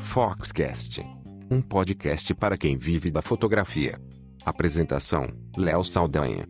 Foxcast, 0.00 1.04
um 1.50 1.60
podcast 1.60 2.34
para 2.34 2.56
quem 2.56 2.76
vive 2.76 3.10
da 3.10 3.20
fotografia. 3.20 4.00
Apresentação: 4.44 5.26
Léo 5.56 5.82
Saldanha. 5.82 6.48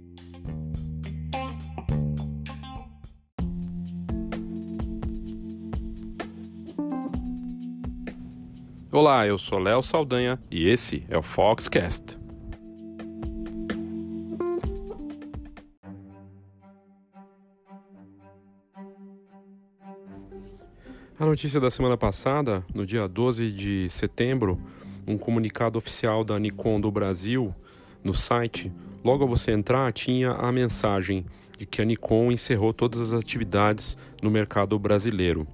Olá, 8.93 9.27
eu 9.27 9.39
sou 9.39 9.59
Léo 9.59 9.83
Saldanha 9.83 10.39
e 10.51 10.69
esse 10.69 11.05
é 11.09 11.17
o 11.17 11.23
Foxcast. 11.23 12.24
A 21.25 21.27
notícia 21.27 21.59
da 21.59 21.71
semana 21.71 21.97
passada, 21.97 22.63
no 22.75 22.85
dia 22.85 23.09
12 23.09 23.51
de 23.51 23.89
setembro, 23.89 24.61
um 25.07 25.17
comunicado 25.17 25.79
oficial 25.79 26.23
da 26.23 26.39
Nikon 26.39 26.79
do 26.79 26.91
Brasil 26.91 27.55
no 28.05 28.13
site, 28.13 28.71
logo 29.03 29.23
ao 29.23 29.29
você 29.31 29.51
entrar, 29.51 29.91
tinha 29.91 30.33
a 30.33 30.53
mensagem 30.53 31.25
de 31.57 31.65
que 31.65 31.81
a 31.81 31.85
Nikon 31.87 32.31
encerrou 32.31 32.75
todas 32.75 33.01
as 33.01 33.15
atividades 33.15 33.97
no 34.23 34.31
mercado 34.31 34.79
brasileiro. 34.79 35.47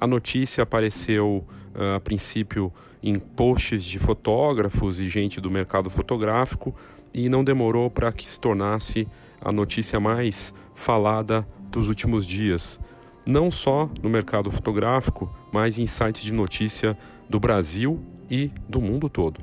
A 0.00 0.06
notícia 0.08 0.64
apareceu 0.64 1.46
uh, 1.76 1.94
a 1.94 2.00
princípio 2.00 2.72
em 3.00 3.16
posts 3.16 3.84
de 3.84 4.00
fotógrafos 4.00 4.98
e 4.98 5.08
gente 5.08 5.40
do 5.40 5.48
mercado 5.48 5.88
fotográfico 5.90 6.74
e 7.14 7.28
não 7.28 7.44
demorou 7.44 7.88
para 7.88 8.10
que 8.10 8.28
se 8.28 8.40
tornasse 8.40 9.06
a 9.40 9.52
notícia 9.52 10.00
mais 10.00 10.52
falada 10.74 11.46
dos 11.70 11.86
últimos 11.86 12.26
dias, 12.26 12.80
não 13.26 13.50
só 13.50 13.88
no 14.02 14.08
mercado 14.08 14.50
fotográfico, 14.50 15.34
mas 15.52 15.78
em 15.78 15.86
sites 15.86 16.22
de 16.22 16.32
notícia 16.32 16.96
do 17.28 17.40
Brasil 17.40 18.00
e 18.30 18.50
do 18.68 18.80
mundo 18.80 19.08
todo. 19.08 19.40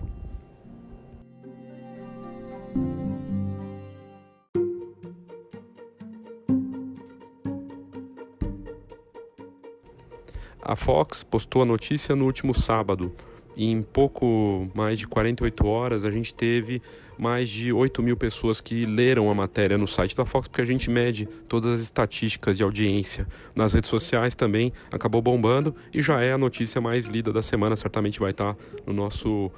A 10.62 10.76
Fox 10.76 11.24
postou 11.24 11.64
a 11.64 11.66
notícia 11.66 12.16
no 12.16 12.26
último 12.26 12.54
sábado. 12.54 13.12
Em 13.56 13.82
pouco 13.82 14.70
mais 14.74 14.98
de 14.98 15.08
48 15.08 15.68
horas, 15.68 16.06
a 16.06 16.12
gente 16.12 16.34
teve 16.34 16.82
mais 17.18 17.50
de 17.50 17.72
8 17.72 18.02
mil 18.02 18.18
pessoas 18.18 18.60
que 18.60 18.86
leram 18.86 19.30
a 19.30 19.34
matéria 19.36 19.78
no 19.78 19.88
site 19.88 20.16
da 20.16 20.26
Fox, 20.26 20.48
porque 20.48 20.62
a 20.62 20.66
gente 20.66 20.90
mede 20.90 21.28
todas 21.48 21.74
as 21.74 21.80
estatísticas 21.82 22.58
de 22.58 22.64
audiência. 22.64 23.28
Nas 23.56 23.74
redes 23.74 23.90
sociais 23.90 24.34
também 24.34 24.74
acabou 24.92 25.22
bombando 25.22 25.76
e 25.94 26.02
já 26.02 26.22
é 26.22 26.34
a 26.34 26.38
notícia 26.38 26.82
mais 26.82 27.06
lida 27.06 27.32
da 27.32 27.44
semana. 27.44 27.76
Certamente 27.76 28.20
vai 28.20 28.32
estar 28.32 28.58
no 28.88 28.94
nosso 28.94 29.52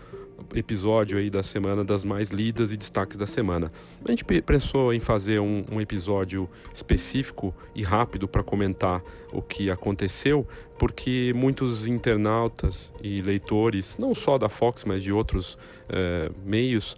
episódio 0.56 1.18
aí 1.18 1.30
da 1.30 1.44
semana 1.44 1.84
das 1.84 2.04
mais 2.04 2.30
lidas 2.30 2.72
e 2.72 2.78
destaques 2.78 3.18
da 3.18 3.26
semana. 3.26 3.72
A 4.06 4.12
gente 4.12 4.24
pensou 4.24 4.94
em 4.94 5.00
fazer 5.00 5.40
um, 5.40 5.64
um 5.72 5.82
episódio 5.82 6.50
específico 6.74 7.54
e 7.74 7.84
rápido 7.84 8.28
para 8.28 8.44
comentar 8.44 9.02
o 9.32 9.42
que 9.42 9.72
aconteceu, 9.72 10.48
porque 10.78 11.34
muitos 11.36 11.88
internautas 11.88 12.94
e 13.02 13.22
leitores, 13.22 13.98
não 13.98 14.14
só 14.14 14.38
da 14.38 14.50
Fox, 14.50 14.84
mas 14.86 15.02
de 15.02 15.12
outros 15.12 15.58
é, 15.90 16.30
meios, 16.46 16.96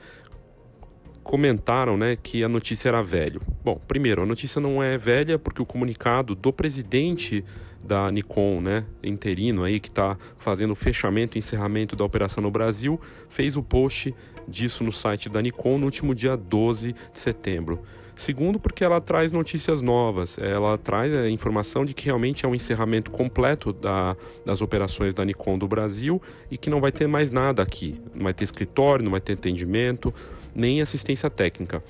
comentaram 1.26 1.98
né, 1.98 2.16
que 2.16 2.44
a 2.44 2.50
notícia 2.50 2.88
era 2.88 3.02
velho. 3.02 3.42
Bom, 3.64 3.82
primeiro, 3.88 4.22
a 4.22 4.26
notícia 4.28 4.62
não 4.62 4.82
é 4.82 4.96
velha 4.96 5.40
porque 5.40 5.60
o 5.60 5.66
comunicado 5.66 6.36
do 6.36 6.54
presidente 6.54 7.44
da 7.86 8.12
Nikon, 8.12 8.62
né, 8.62 8.86
interino 9.04 9.64
aí 9.64 9.80
que 9.80 9.90
está 9.90 10.18
fazendo 10.38 10.72
o 10.72 10.76
fechamento 10.76 11.38
e 11.38 11.40
encerramento 11.40 11.96
da 11.96 12.04
operação 12.04 12.42
no 12.42 12.52
Brasil, 12.52 13.00
fez 13.30 13.56
o 13.58 13.64
post 13.64 14.14
disso 14.48 14.84
no 14.84 14.92
site 14.92 15.30
da 15.30 15.42
Nikon 15.42 15.78
no 15.78 15.86
último 15.86 16.14
dia 16.14 16.36
12 16.36 16.94
de 16.94 17.20
setembro. 17.20 17.82
Segundo, 18.16 18.58
porque 18.58 18.84
ela 18.84 19.02
traz 19.02 19.34
notícias 19.34 19.82
novas, 19.82 20.38
ela 20.38 20.78
traz 20.78 21.14
a 21.14 21.30
informação 21.30 21.84
de 21.84 21.94
que 21.94 22.06
realmente 22.06 22.46
é 22.46 22.48
um 22.48 22.56
encerramento 22.56 23.12
completo 23.12 23.74
da, 23.74 24.16
das 24.46 24.62
operações 24.62 25.14
da 25.14 25.26
Nikon 25.26 25.58
do 25.58 25.68
Brasil 25.68 26.22
e 26.50 26.58
que 26.58 26.70
não 26.70 26.80
vai 26.80 26.94
ter 26.94 27.08
mais 27.08 27.30
nada 27.30 27.62
aqui. 27.62 28.02
Não 28.14 28.24
vai 28.24 28.34
ter 28.34 28.46
escritório, 28.46 29.04
não 29.04 29.12
vai 29.12 29.20
ter 29.20 29.34
atendimento, 29.34 30.14
nem 30.56 30.82
assistência 30.82 31.30
técnica. 31.30 31.84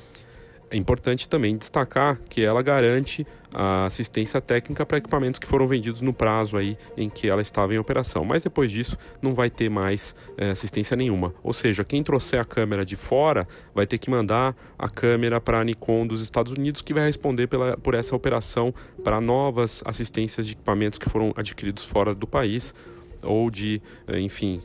É 0.71 0.77
importante 0.77 1.29
também 1.29 1.55
destacar 1.55 2.19
que 2.27 2.41
ela 2.41 2.63
garante 2.63 3.25
a 3.57 3.85
assistência 3.85 4.41
técnica 4.41 4.85
para 4.85 4.97
equipamentos 4.97 5.39
que 5.39 5.47
foram 5.47 5.65
vendidos 5.65 6.01
no 6.01 6.13
prazo 6.13 6.57
aí 6.57 6.77
em 6.97 7.09
que 7.09 7.29
ela 7.29 7.41
estava 7.41 7.73
em 7.73 7.77
operação. 7.77 8.25
Mas 8.25 8.43
depois 8.43 8.69
disso 8.69 8.97
não 9.21 9.33
vai 9.33 9.49
ter 9.49 9.69
mais 9.69 10.13
é, 10.37 10.49
assistência 10.51 10.97
nenhuma. 10.97 11.33
Ou 11.41 11.53
seja, 11.53 11.85
quem 11.85 12.03
trouxer 12.03 12.41
a 12.41 12.43
câmera 12.43 12.85
de 12.85 12.97
fora 12.97 13.47
vai 13.73 13.87
ter 13.87 13.97
que 13.97 14.09
mandar 14.09 14.53
a 14.77 14.89
câmera 14.89 15.39
para 15.39 15.61
a 15.61 15.63
Nikon 15.63 16.05
dos 16.05 16.21
Estados 16.21 16.51
Unidos, 16.51 16.81
que 16.81 16.93
vai 16.93 17.05
responder 17.05 17.47
pela, 17.47 17.77
por 17.77 17.93
essa 17.93 18.13
operação 18.13 18.73
para 19.01 19.21
novas 19.21 19.81
assistências 19.85 20.45
de 20.45 20.51
equipamentos 20.51 20.99
que 20.99 21.09
foram 21.09 21.31
adquiridos 21.37 21.85
fora 21.85 22.13
do 22.13 22.27
país 22.27 22.75
ou 23.23 23.49
de, 23.49 23.81
eh, 24.07 24.19
enfim, 24.19 24.59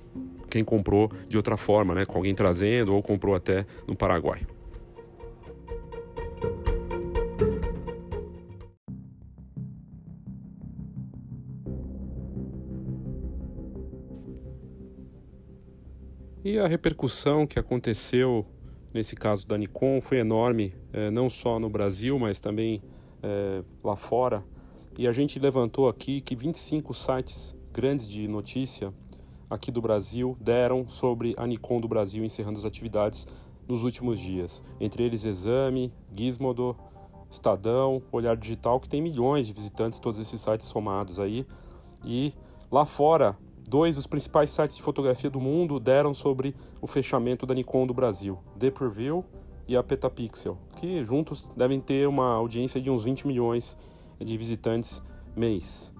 quem 0.50 0.64
comprou 0.64 1.12
de 1.28 1.36
outra 1.36 1.56
forma, 1.56 1.94
né, 1.94 2.04
com 2.04 2.18
alguém 2.18 2.34
trazendo 2.34 2.92
ou 2.92 3.00
comprou 3.00 3.36
até 3.36 3.64
no 3.86 3.94
Paraguai. 3.94 4.40
E 16.50 16.58
a 16.58 16.66
repercussão 16.66 17.46
que 17.46 17.60
aconteceu 17.60 18.44
nesse 18.92 19.14
caso 19.14 19.46
da 19.46 19.56
Nikon 19.56 20.00
foi 20.00 20.18
enorme, 20.18 20.74
é, 20.92 21.08
não 21.08 21.30
só 21.30 21.60
no 21.60 21.70
Brasil, 21.70 22.18
mas 22.18 22.40
também 22.40 22.82
é, 23.22 23.62
lá 23.84 23.94
fora. 23.94 24.44
E 24.98 25.06
a 25.06 25.12
gente 25.12 25.38
levantou 25.38 25.88
aqui 25.88 26.20
que 26.20 26.34
25 26.34 26.92
sites 26.92 27.56
grandes 27.72 28.08
de 28.08 28.26
notícia 28.26 28.92
aqui 29.48 29.70
do 29.70 29.80
Brasil 29.80 30.36
deram 30.40 30.88
sobre 30.88 31.36
a 31.36 31.46
Nikon 31.46 31.80
do 31.80 31.86
Brasil 31.86 32.24
encerrando 32.24 32.58
as 32.58 32.64
atividades 32.64 33.28
nos 33.68 33.84
últimos 33.84 34.18
dias. 34.18 34.60
Entre 34.80 35.04
eles 35.04 35.24
Exame, 35.24 35.92
Gizmodo, 36.12 36.76
Estadão, 37.30 38.02
Olhar 38.10 38.36
Digital, 38.36 38.80
que 38.80 38.88
tem 38.88 39.00
milhões 39.00 39.46
de 39.46 39.52
visitantes, 39.52 40.00
todos 40.00 40.18
esses 40.18 40.40
sites 40.40 40.66
somados 40.66 41.20
aí. 41.20 41.46
E 42.04 42.34
lá 42.72 42.84
fora, 42.84 43.38
Dois 43.68 43.96
dos 43.96 44.06
principais 44.06 44.50
sites 44.50 44.76
de 44.76 44.82
fotografia 44.82 45.30
do 45.30 45.40
mundo 45.40 45.78
deram 45.78 46.12
sobre 46.12 46.54
o 46.80 46.86
fechamento 46.86 47.46
da 47.46 47.54
Nikon 47.54 47.86
do 47.86 47.94
Brasil, 47.94 48.38
The 48.58 48.70
Preview 48.70 49.24
e 49.68 49.76
a 49.76 49.82
Petapixel, 49.82 50.58
que 50.76 51.04
juntos 51.04 51.52
devem 51.56 51.80
ter 51.80 52.08
uma 52.08 52.34
audiência 52.34 52.80
de 52.80 52.90
uns 52.90 53.04
20 53.04 53.26
milhões 53.26 53.76
de 54.18 54.36
visitantes 54.36 55.00
mês. 55.36 55.92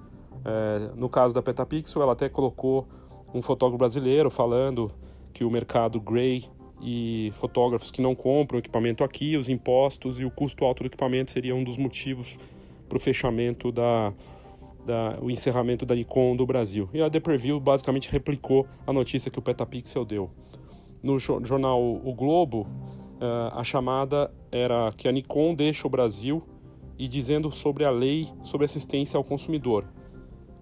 É, 0.45 0.91
no 0.97 1.09
caso 1.09 1.35
da 1.35 1.43
Petapixel, 1.43 2.03
ela 2.03 2.13
até 2.13 2.29
colocou 2.29 2.89
um 3.33 3.41
fotógrafo 3.41 3.79
brasileiro 3.79 4.31
falando 4.31 4.91
que 5.33 5.45
o 5.45 5.51
mercado 5.51 6.01
grey 6.01 6.49
e 6.83 7.33
fotógrafos 7.37 7.91
que 7.91 8.01
não 8.01 8.15
compram 8.15 8.59
equipamento 8.59 9.05
aqui, 9.05 9.37
os 9.37 9.49
impostos 9.49 10.19
e 10.19 10.25
o 10.25 10.31
custo 10.31 10.65
alto 10.65 10.83
do 10.83 10.87
equipamento 10.87 11.31
seriam 11.31 11.59
um 11.59 11.65
dos 11.65 11.77
motivos 11.77 12.39
para 12.89 12.97
o 12.97 13.01
fechamento 13.01 13.71
da, 13.71 14.13
da, 14.85 15.19
o 15.21 15.31
encerramento 15.31 15.85
da 15.85 15.95
Nikon 15.95 16.37
do 16.37 16.47
Brasil. 16.47 16.89
E 16.93 17.01
a 17.01 17.11
The 17.11 17.21
Preview 17.21 17.61
basicamente 17.61 18.11
replicou 18.11 18.67
a 18.87 18.93
notícia 18.93 19.31
que 19.31 19.39
o 19.39 19.43
Petapixel 19.43 20.05
deu. 20.05 20.31
No 21.03 21.19
jornal 21.19 21.81
O 21.81 22.15
Globo, 22.15 22.67
uh, 23.21 23.57
a 23.59 23.65
chamada 23.65 24.33
era 24.51 24.93
que 24.97 25.09
a 25.09 25.13
Nikon 25.13 25.55
deixa 25.55 25.87
o 25.87 25.91
Brasil 25.91 26.43
e 26.99 27.09
dizendo 27.09 27.51
sobre 27.51 27.85
a 27.85 27.91
lei 27.91 28.29
sobre 28.43 28.67
assistência 28.67 29.17
ao 29.17 29.25
consumidor. 29.25 29.87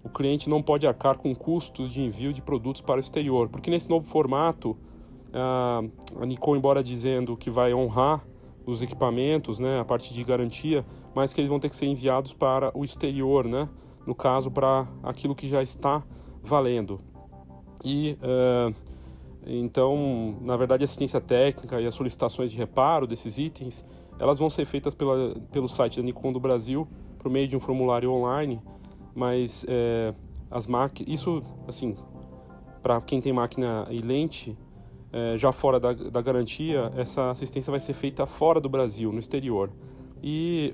O 0.01 0.09
cliente 0.09 0.49
não 0.49 0.61
pode 0.61 0.87
arcar 0.87 1.17
com 1.17 1.35
custos 1.35 1.91
de 1.91 2.01
envio 2.01 2.31
de 2.31 2.41
produtos 2.41 2.81
para 2.81 2.97
o 2.97 2.99
exterior, 2.99 3.49
porque 3.49 3.69
nesse 3.69 3.89
novo 3.89 4.07
formato, 4.07 4.71
uh, 4.71 5.91
a 6.21 6.25
Nikon, 6.25 6.55
embora 6.55 6.81
dizendo 6.81 7.35
que 7.35 7.49
vai 7.49 7.73
honrar 7.73 8.25
os 8.65 8.81
equipamentos, 8.81 9.59
né, 9.59 9.79
a 9.79 9.85
parte 9.85 10.13
de 10.13 10.23
garantia, 10.23 10.85
mas 11.13 11.33
que 11.33 11.41
eles 11.41 11.49
vão 11.49 11.59
ter 11.59 11.69
que 11.69 11.75
ser 11.75 11.87
enviados 11.87 12.33
para 12.33 12.71
o 12.77 12.85
exterior, 12.85 13.45
né? 13.45 13.67
No 14.05 14.15
caso, 14.15 14.49
para 14.49 14.87
aquilo 15.03 15.35
que 15.35 15.47
já 15.47 15.61
está 15.61 16.03
valendo. 16.43 16.99
E 17.83 18.17
uh, 18.21 18.73
então, 19.45 20.37
na 20.41 20.55
verdade, 20.57 20.83
a 20.83 20.85
assistência 20.85 21.19
técnica 21.19 21.81
e 21.81 21.87
as 21.87 21.95
solicitações 21.95 22.51
de 22.51 22.57
reparo 22.57 23.07
desses 23.07 23.37
itens, 23.37 23.85
elas 24.19 24.37
vão 24.37 24.49
ser 24.49 24.65
feitas 24.65 24.93
pela, 24.93 25.35
pelo 25.51 25.67
site 25.67 25.97
da 25.97 26.03
Nikon 26.03 26.31
do 26.31 26.39
Brasil 26.39 26.87
por 27.17 27.31
meio 27.31 27.47
de 27.47 27.55
um 27.55 27.59
formulário 27.59 28.11
online, 28.11 28.61
mas 29.15 29.65
é, 29.67 30.13
as 30.51 30.67
máquinas, 30.67 31.13
isso 31.13 31.41
assim, 31.67 31.97
para 32.81 33.01
quem 33.01 33.19
tem 33.19 33.33
máquina 33.33 33.87
e 33.89 34.01
lente, 34.01 34.57
é, 35.11 35.37
já 35.37 35.51
fora 35.51 35.79
da, 35.79 35.93
da 35.93 36.21
garantia, 36.21 36.91
essa 36.95 37.31
assistência 37.31 37.71
vai 37.71 37.79
ser 37.79 37.93
feita 37.93 38.25
fora 38.25 38.61
do 38.61 38.69
Brasil, 38.69 39.11
no 39.11 39.19
exterior. 39.19 39.71
E 40.21 40.71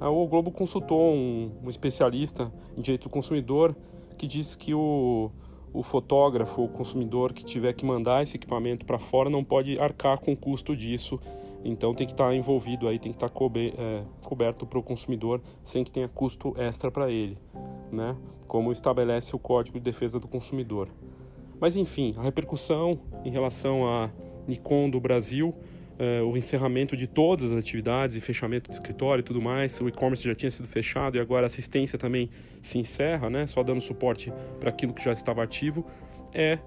é, 0.00 0.06
o 0.06 0.26
Globo 0.26 0.50
consultou 0.50 1.12
um, 1.12 1.50
um, 1.62 1.68
especialista 1.68 2.52
em 2.76 2.80
direito 2.80 3.04
do 3.04 3.10
consumidor 3.10 3.76
que 4.16 4.26
disse 4.26 4.56
que 4.56 4.72
o, 4.72 5.30
o 5.72 5.82
fotógrafo, 5.82 6.64
o 6.64 6.68
consumidor 6.68 7.32
que 7.32 7.44
tiver 7.44 7.72
que 7.74 7.84
mandar 7.84 8.22
esse 8.22 8.36
equipamento 8.36 8.86
para 8.86 8.98
fora 8.98 9.28
não 9.28 9.44
pode 9.44 9.78
arcar 9.78 10.18
com 10.18 10.32
o 10.32 10.36
custo 10.36 10.74
disso. 10.74 11.20
Então 11.64 11.94
tem 11.94 12.06
que 12.06 12.12
estar 12.12 12.28
tá 12.28 12.34
envolvido 12.34 12.88
aí, 12.88 12.98
tem 12.98 13.12
que 13.12 13.16
estar 13.16 13.28
tá 13.28 13.34
cobe 13.34 13.74
é, 13.76 14.02
coberto 14.24 14.66
para 14.66 14.78
o 14.78 14.82
consumidor 14.82 15.40
sem 15.62 15.84
que 15.84 15.90
tenha 15.90 16.08
custo 16.08 16.54
extra 16.56 16.90
para 16.90 17.10
ele, 17.10 17.38
né? 17.90 18.16
Como 18.48 18.72
estabelece 18.72 19.36
o 19.36 19.38
Código 19.38 19.78
de 19.78 19.84
Defesa 19.84 20.18
do 20.18 20.26
Consumidor. 20.26 20.88
Mas 21.60 21.76
enfim, 21.76 22.14
a 22.18 22.22
repercussão 22.22 22.98
em 23.24 23.30
relação 23.30 23.86
a 23.86 24.10
Nikon 24.48 24.90
do 24.90 25.00
Brasil 25.00 25.54
uh, 25.98 26.24
o 26.26 26.36
encerramento 26.36 26.96
de 26.96 27.06
todas 27.06 27.52
as 27.52 27.58
atividades 27.58 28.16
e 28.16 28.20
fechamento 28.20 28.70
do 28.70 28.74
escritório 28.74 29.20
e 29.20 29.24
tudo 29.24 29.40
mais. 29.40 29.80
O 29.80 29.88
e-commerce 29.88 30.24
já 30.24 30.34
tinha 30.34 30.50
sido 30.50 30.68
fechado 30.68 31.16
e 31.16 31.20
agora 31.20 31.46
a 31.46 31.48
assistência 31.48 31.98
também 31.98 32.30
se 32.60 32.78
encerra, 32.78 33.28
né? 33.28 33.46
Só 33.46 33.62
dando 33.62 33.80
suporte 33.80 34.32
para 34.60 34.70
aquilo 34.70 34.92
que 34.92 35.02
já 35.02 35.12
estava 35.12 35.42
ativo. 35.42 35.86
É 36.32 36.58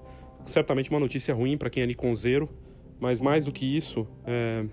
certamente 0.46 0.90
uma 0.90 1.00
notícia 1.00 1.34
ruim 1.34 1.58
para 1.58 1.70
quem 1.70 1.84
é 1.84 1.86
Nikon 1.86 2.16
Zero, 2.16 2.50
mas 3.00 3.20
mais 3.20 3.46
do 3.46 3.52
que 3.52 3.66
isso, 3.66 4.08
é, 4.26 4.66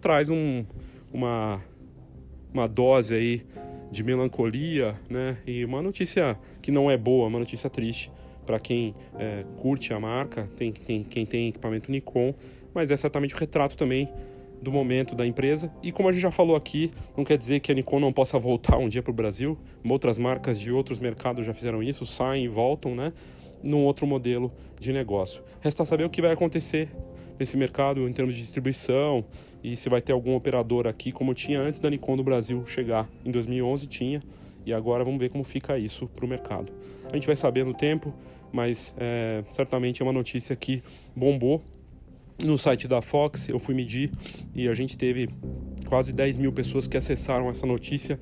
traz 0.00 0.28
um, 0.28 0.64
uma, 1.12 1.62
uma 2.52 2.66
dose 2.66 3.14
aí 3.14 3.46
de 3.90 4.02
melancolia, 4.02 4.94
né? 5.08 5.36
E 5.46 5.64
uma 5.64 5.82
notícia 5.82 6.38
que 6.60 6.70
não 6.70 6.90
é 6.90 6.96
boa, 6.96 7.28
uma 7.28 7.38
notícia 7.38 7.68
triste 7.70 8.10
para 8.46 8.58
quem 8.58 8.94
é, 9.18 9.44
curte 9.56 9.92
a 9.92 10.00
marca, 10.00 10.48
tem, 10.56 10.72
tem, 10.72 11.04
quem 11.04 11.24
tem 11.24 11.48
equipamento 11.48 11.90
Nikon 11.90 12.34
mas 12.74 12.90
é 12.90 12.96
certamente 12.96 13.34
o 13.34 13.38
retrato 13.38 13.76
também 13.76 14.08
do 14.62 14.70
momento 14.70 15.14
da 15.14 15.26
empresa. 15.26 15.72
E 15.82 15.90
como 15.90 16.08
a 16.08 16.12
gente 16.12 16.22
já 16.22 16.30
falou 16.30 16.54
aqui, 16.54 16.92
não 17.16 17.24
quer 17.24 17.36
dizer 17.36 17.60
que 17.60 17.72
a 17.72 17.74
Nikon 17.74 17.98
não 17.98 18.12
possa 18.12 18.38
voltar 18.38 18.78
um 18.78 18.88
dia 18.88 19.02
para 19.02 19.10
o 19.10 19.14
Brasil. 19.14 19.58
Outras 19.84 20.18
marcas 20.18 20.58
de 20.58 20.70
outros 20.70 21.00
mercados 21.00 21.44
já 21.44 21.52
fizeram 21.52 21.82
isso, 21.82 22.06
saem 22.06 22.44
e 22.44 22.48
voltam, 22.48 22.94
né? 22.94 23.12
Num 23.62 23.84
outro 23.84 24.06
modelo 24.06 24.52
de 24.78 24.92
negócio. 24.92 25.42
Resta 25.60 25.84
saber 25.84 26.04
o 26.04 26.10
que 26.10 26.22
vai 26.22 26.32
acontecer 26.32 26.88
nesse 27.38 27.56
mercado 27.56 28.08
em 28.08 28.12
termos 28.12 28.34
de 28.36 28.40
distribuição 28.40 29.24
e 29.64 29.76
se 29.76 29.88
vai 29.88 30.00
ter 30.00 30.12
algum 30.12 30.34
operador 30.34 30.86
aqui, 30.86 31.10
como 31.10 31.34
tinha 31.34 31.60
antes 31.60 31.80
da 31.80 31.90
Nikon 31.90 32.16
do 32.16 32.24
Brasil 32.24 32.64
chegar. 32.66 33.08
Em 33.24 33.30
2011 33.30 33.86
tinha, 33.86 34.22
e 34.64 34.72
agora 34.72 35.04
vamos 35.04 35.18
ver 35.18 35.28
como 35.28 35.42
fica 35.42 35.76
isso 35.76 36.06
para 36.08 36.24
o 36.24 36.28
mercado. 36.28 36.72
A 37.10 37.14
gente 37.14 37.26
vai 37.26 37.36
saber 37.36 37.64
no 37.64 37.74
tempo, 37.74 38.14
mas 38.52 38.94
é, 38.96 39.42
certamente 39.48 40.02
é 40.02 40.04
uma 40.04 40.12
notícia 40.12 40.54
que 40.54 40.82
bombou 41.14 41.62
no 42.44 42.58
site 42.58 42.88
da 42.88 43.00
Fox, 43.00 43.48
eu 43.48 43.58
fui 43.58 43.74
medir 43.74 44.10
e 44.54 44.68
a 44.68 44.74
gente 44.74 44.98
teve 44.98 45.28
quase 45.86 46.12
10 46.12 46.36
mil 46.36 46.52
pessoas 46.52 46.86
que 46.86 46.96
acessaram 46.96 47.48
essa 47.48 47.66
notícia 47.66 48.18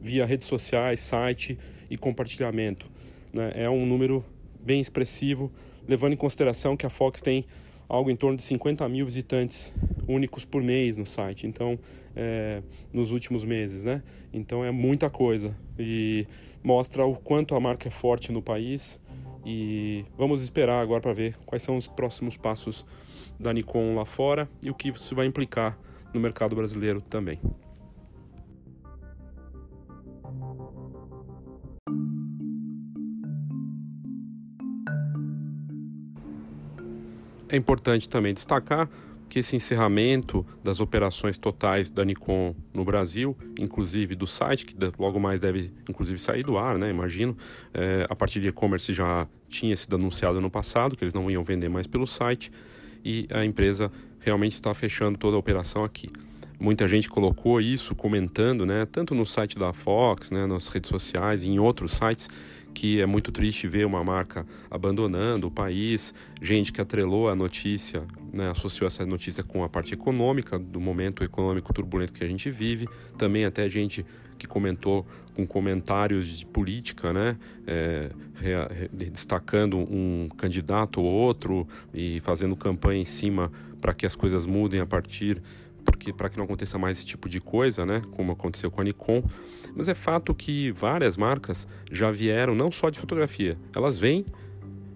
via 0.00 0.24
redes 0.24 0.46
sociais, 0.46 1.00
site 1.00 1.58
e 1.90 1.96
compartilhamento. 1.96 2.86
Né? 3.32 3.52
É 3.54 3.70
um 3.70 3.84
número 3.84 4.24
bem 4.60 4.80
expressivo, 4.80 5.50
levando 5.88 6.12
em 6.12 6.16
consideração 6.16 6.76
que 6.76 6.86
a 6.86 6.90
Fox 6.90 7.20
tem 7.20 7.44
algo 7.88 8.10
em 8.10 8.16
torno 8.16 8.36
de 8.36 8.42
50 8.42 8.88
mil 8.88 9.04
visitantes 9.04 9.72
únicos 10.06 10.44
por 10.44 10.62
mês 10.62 10.96
no 10.96 11.04
site, 11.04 11.46
então 11.46 11.78
é, 12.16 12.62
nos 12.92 13.10
últimos 13.10 13.44
meses, 13.44 13.84
né? 13.84 14.02
Então 14.32 14.64
é 14.64 14.70
muita 14.70 15.10
coisa 15.10 15.56
e 15.78 16.26
mostra 16.62 17.04
o 17.04 17.14
quanto 17.16 17.54
a 17.54 17.60
marca 17.60 17.88
é 17.88 17.90
forte 17.90 18.32
no 18.32 18.40
país 18.40 19.00
e 19.44 20.04
vamos 20.16 20.42
esperar 20.42 20.80
agora 20.80 21.00
para 21.00 21.12
ver 21.12 21.36
quais 21.44 21.62
são 21.62 21.76
os 21.76 21.86
próximos 21.86 22.36
passos 22.36 22.86
da 23.38 23.52
Nikon 23.52 23.94
lá 23.94 24.04
fora 24.04 24.48
e 24.62 24.70
o 24.70 24.74
que 24.74 24.88
isso 24.88 25.14
vai 25.14 25.26
implicar 25.26 25.78
no 26.12 26.20
mercado 26.20 26.54
brasileiro 26.54 27.00
também. 27.00 27.40
É 37.48 37.56
importante 37.56 38.08
também 38.08 38.34
destacar 38.34 38.88
que 39.28 39.38
esse 39.38 39.56
encerramento 39.56 40.46
das 40.62 40.80
operações 40.80 41.38
totais 41.38 41.90
da 41.90 42.04
Nikon 42.04 42.54
no 42.72 42.84
Brasil, 42.84 43.36
inclusive 43.58 44.14
do 44.14 44.26
site, 44.26 44.66
que 44.66 44.74
logo 44.98 45.18
mais 45.18 45.40
deve 45.40 45.72
inclusive 45.88 46.18
sair 46.18 46.44
do 46.44 46.58
ar, 46.58 46.78
né? 46.78 46.90
Imagino, 46.90 47.36
é, 47.72 48.06
a 48.08 48.14
partir 48.14 48.40
de 48.40 48.48
e-commerce 48.48 48.92
já 48.92 49.26
tinha 49.48 49.76
sido 49.76 49.96
anunciado 49.96 50.40
no 50.40 50.50
passado, 50.50 50.96
que 50.96 51.04
eles 51.04 51.14
não 51.14 51.30
iam 51.30 51.42
vender 51.42 51.68
mais 51.68 51.86
pelo 51.86 52.06
site 52.06 52.50
e 53.04 53.26
a 53.30 53.44
empresa 53.44 53.90
realmente 54.20 54.54
está 54.54 54.72
fechando 54.72 55.18
toda 55.18 55.36
a 55.36 55.38
operação 55.38 55.84
aqui. 55.84 56.08
Muita 56.58 56.88
gente 56.88 57.08
colocou 57.08 57.60
isso 57.60 57.94
comentando, 57.94 58.64
né, 58.64 58.86
tanto 58.86 59.14
no 59.14 59.26
site 59.26 59.58
da 59.58 59.72
Fox, 59.72 60.30
né, 60.30 60.46
nas 60.46 60.68
redes 60.68 60.88
sociais 60.88 61.42
e 61.42 61.48
em 61.48 61.58
outros 61.58 61.92
sites, 61.92 62.30
que 62.74 63.00
é 63.00 63.06
muito 63.06 63.30
triste 63.30 63.68
ver 63.68 63.86
uma 63.86 64.02
marca 64.02 64.44
abandonando 64.70 65.46
o 65.46 65.50
país, 65.50 66.12
gente 66.42 66.72
que 66.72 66.80
atrelou 66.80 67.28
a 67.28 67.34
notícia, 67.34 68.02
né, 68.32 68.50
associou 68.50 68.88
essa 68.88 69.06
notícia 69.06 69.44
com 69.44 69.62
a 69.62 69.68
parte 69.68 69.94
econômica 69.94 70.58
do 70.58 70.80
momento 70.80 71.22
econômico 71.22 71.72
turbulento 71.72 72.12
que 72.12 72.24
a 72.24 72.28
gente 72.28 72.50
vive, 72.50 72.88
também 73.16 73.44
até 73.44 73.70
gente 73.70 74.04
que 74.36 74.46
comentou 74.46 75.06
com 75.34 75.46
comentários 75.46 76.38
de 76.38 76.46
política, 76.46 77.12
né, 77.12 77.36
é, 77.66 78.10
destacando 78.92 79.78
um 79.78 80.28
candidato 80.36 81.00
ou 81.00 81.06
outro 81.06 81.66
e 81.92 82.20
fazendo 82.20 82.56
campanha 82.56 83.00
em 83.00 83.04
cima 83.04 83.50
para 83.80 83.94
que 83.94 84.06
as 84.06 84.16
coisas 84.16 84.46
mudem 84.46 84.80
a 84.80 84.86
partir 84.86 85.40
porque 85.94 86.12
para 86.12 86.28
que 86.28 86.36
não 86.36 86.44
aconteça 86.44 86.76
mais 86.76 86.98
esse 86.98 87.06
tipo 87.06 87.28
de 87.28 87.40
coisa, 87.40 87.86
né, 87.86 88.02
como 88.12 88.32
aconteceu 88.32 88.70
com 88.70 88.80
a 88.80 88.84
Nikon. 88.84 89.22
Mas 89.76 89.88
é 89.88 89.94
fato 89.94 90.34
que 90.34 90.72
várias 90.72 91.16
marcas 91.16 91.68
já 91.90 92.10
vieram 92.10 92.54
não 92.54 92.70
só 92.70 92.90
de 92.90 92.98
fotografia, 92.98 93.56
elas 93.74 93.96
vêm, 93.96 94.26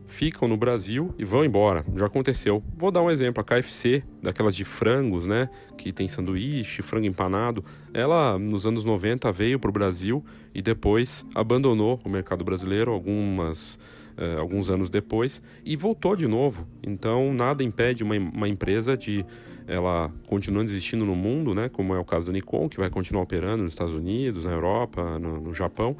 ficam 0.06 0.48
no 0.48 0.56
Brasil 0.56 1.14
e 1.18 1.24
vão 1.24 1.44
embora. 1.44 1.84
Já 1.94 2.06
aconteceu. 2.06 2.62
Vou 2.76 2.90
dar 2.90 3.02
um 3.02 3.10
exemplo, 3.10 3.40
a 3.40 3.44
KFC, 3.44 4.02
daquelas 4.22 4.56
de 4.56 4.64
frangos, 4.64 5.26
né, 5.26 5.48
que 5.76 5.92
tem 5.92 6.08
sanduíche, 6.08 6.82
frango 6.82 7.06
empanado, 7.06 7.64
ela 7.94 8.38
nos 8.38 8.66
anos 8.66 8.84
90 8.84 9.30
veio 9.30 9.58
para 9.60 9.70
o 9.70 9.72
Brasil 9.72 10.24
e 10.52 10.60
depois 10.60 11.24
abandonou 11.34 12.00
o 12.04 12.08
mercado 12.08 12.44
brasileiro 12.44 12.92
algumas 12.92 13.78
Uh, 14.18 14.40
alguns 14.40 14.68
anos 14.68 14.90
depois 14.90 15.40
e 15.64 15.76
voltou 15.76 16.16
de 16.16 16.26
novo. 16.26 16.66
Então 16.82 17.32
nada 17.32 17.62
impede 17.62 18.02
uma, 18.02 18.16
uma 18.16 18.48
empresa 18.48 18.96
de 18.96 19.24
ela 19.68 20.10
continua 20.26 20.64
existindo 20.64 21.04
no 21.04 21.14
mundo, 21.14 21.54
né, 21.54 21.68
como 21.68 21.94
é 21.94 21.98
o 21.98 22.04
caso 22.04 22.28
da 22.28 22.32
Nikon, 22.32 22.68
que 22.68 22.78
vai 22.78 22.88
continuar 22.88 23.22
operando 23.22 23.62
nos 23.62 23.74
Estados 23.74 23.94
Unidos, 23.94 24.44
na 24.44 24.50
Europa, 24.50 25.18
no, 25.18 25.40
no 25.40 25.54
Japão, 25.54 25.94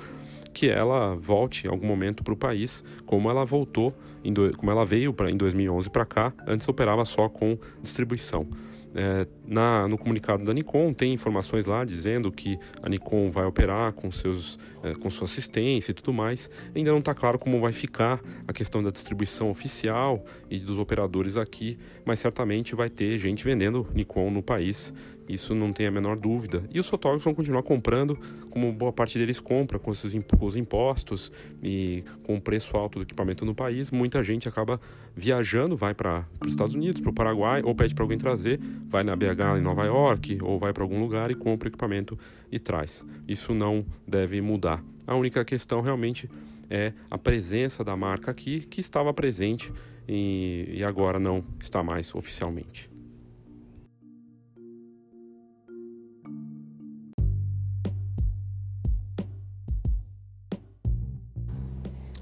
que 0.55 0.69
ela 0.69 1.15
volte 1.15 1.67
em 1.67 1.70
algum 1.70 1.87
momento 1.87 2.25
para 2.25 2.33
o 2.33 2.37
país, 2.37 2.83
como 3.04 3.31
ela 3.31 3.45
voltou, 3.45 3.95
do, 4.25 4.57
como 4.57 4.71
ela 4.71 4.85
veio 4.85 5.12
pra, 5.12 5.31
em 5.31 5.37
2011 5.37 5.90
para 5.90 6.07
cá, 6.07 6.33
antes 6.47 6.66
operava 6.66 7.04
só 7.04 7.28
com 7.28 7.59
distribuição. 7.83 8.47
É, 8.95 9.26
na, 9.47 9.87
no 9.87 9.99
comunicado 9.99 10.45
da 10.45 10.52
Nikon 10.52 10.92
tem 10.92 11.12
informações 11.12 11.66
lá 11.66 11.85
dizendo 11.85 12.33
que 12.33 12.59
a 12.83 12.88
Nikon 12.88 13.30
vai 13.30 13.45
operar 13.45 13.92
com, 13.92 14.11
seus, 14.11 14.59
é, 14.83 14.95
com 14.95 15.11
sua 15.11 15.26
assistência 15.26 15.90
e 15.90 15.95
tudo 15.95 16.12
mais. 16.12 16.50
Ainda 16.75 16.90
não 16.90 16.99
está 16.99 17.14
claro 17.14 17.38
como 17.38 17.61
vai 17.61 17.73
ficar 17.73 18.21
a 18.47 18.52
questão 18.52 18.83
da 18.83 18.90
distribuição 18.90 19.50
oficial 19.50 20.25
e 20.50 20.59
dos 20.59 20.78
operadores 20.78 21.37
aqui, 21.37 21.78
mas 22.04 22.18
certamente 22.18 22.75
vai 22.75 22.88
ter 22.88 23.18
gente 23.18 23.45
vendendo 23.45 23.87
Nikon 23.95 24.30
no 24.30 24.42
país 24.42 24.92
isso 25.28 25.54
não 25.54 25.73
tem 25.73 25.87
a 25.87 25.90
menor 25.90 26.16
dúvida. 26.16 26.64
E 26.70 26.78
os 26.78 26.88
fotógrafos 26.88 27.25
vão 27.25 27.35
continuar 27.35 27.62
comprando, 27.62 28.18
como 28.50 28.73
boa 28.73 28.92
parte 28.92 29.18
deles 29.18 29.38
compra, 29.38 29.78
com, 29.78 29.90
esses, 29.92 30.14
os 30.40 30.56
impostos 30.56 31.30
e 31.62 32.02
com 32.25 32.37
o 32.37 32.40
preço 32.40 32.76
alto 32.76 32.99
do 32.99 33.02
equipamento 33.02 33.44
no 33.44 33.54
país. 33.54 33.90
Muita 33.90 34.23
gente 34.23 34.49
acaba 34.49 34.80
viajando, 35.14 35.76
vai 35.76 35.94
para 35.94 36.26
os 36.44 36.50
Estados 36.52 36.75
Unidos, 36.75 37.00
para 37.00 37.11
o 37.11 37.14
Paraguai, 37.14 37.62
ou 37.62 37.75
pede 37.75 37.94
para 37.94 38.04
alguém 38.04 38.18
trazer, 38.18 38.58
vai 38.88 39.04
na 39.04 39.14
BH 39.14 39.58
em 39.58 39.62
Nova 39.62 39.85
York, 39.85 40.38
ou 40.42 40.58
vai 40.58 40.73
para 40.73 40.82
algum 40.82 41.00
lugar 41.00 41.30
e 41.30 41.35
compra 41.35 41.68
o 41.68 41.70
equipamento 41.70 42.18
e 42.50 42.58
traz. 42.58 43.04
Isso 43.26 43.52
não 43.52 43.85
deve 44.06 44.40
mudar. 44.40 44.82
A 45.06 45.14
única 45.14 45.44
questão 45.44 45.80
realmente 45.80 46.28
é 46.70 46.92
a 47.11 47.18
presença 47.18 47.82
da 47.82 47.97
marca 47.97 48.30
aqui, 48.30 48.61
que 48.61 48.80
estava 48.80 49.12
presente 49.12 49.73
e 50.08 50.82
agora 50.87 51.18
não 51.18 51.44
está 51.61 51.82
mais 51.82 52.14
oficialmente. 52.14 52.90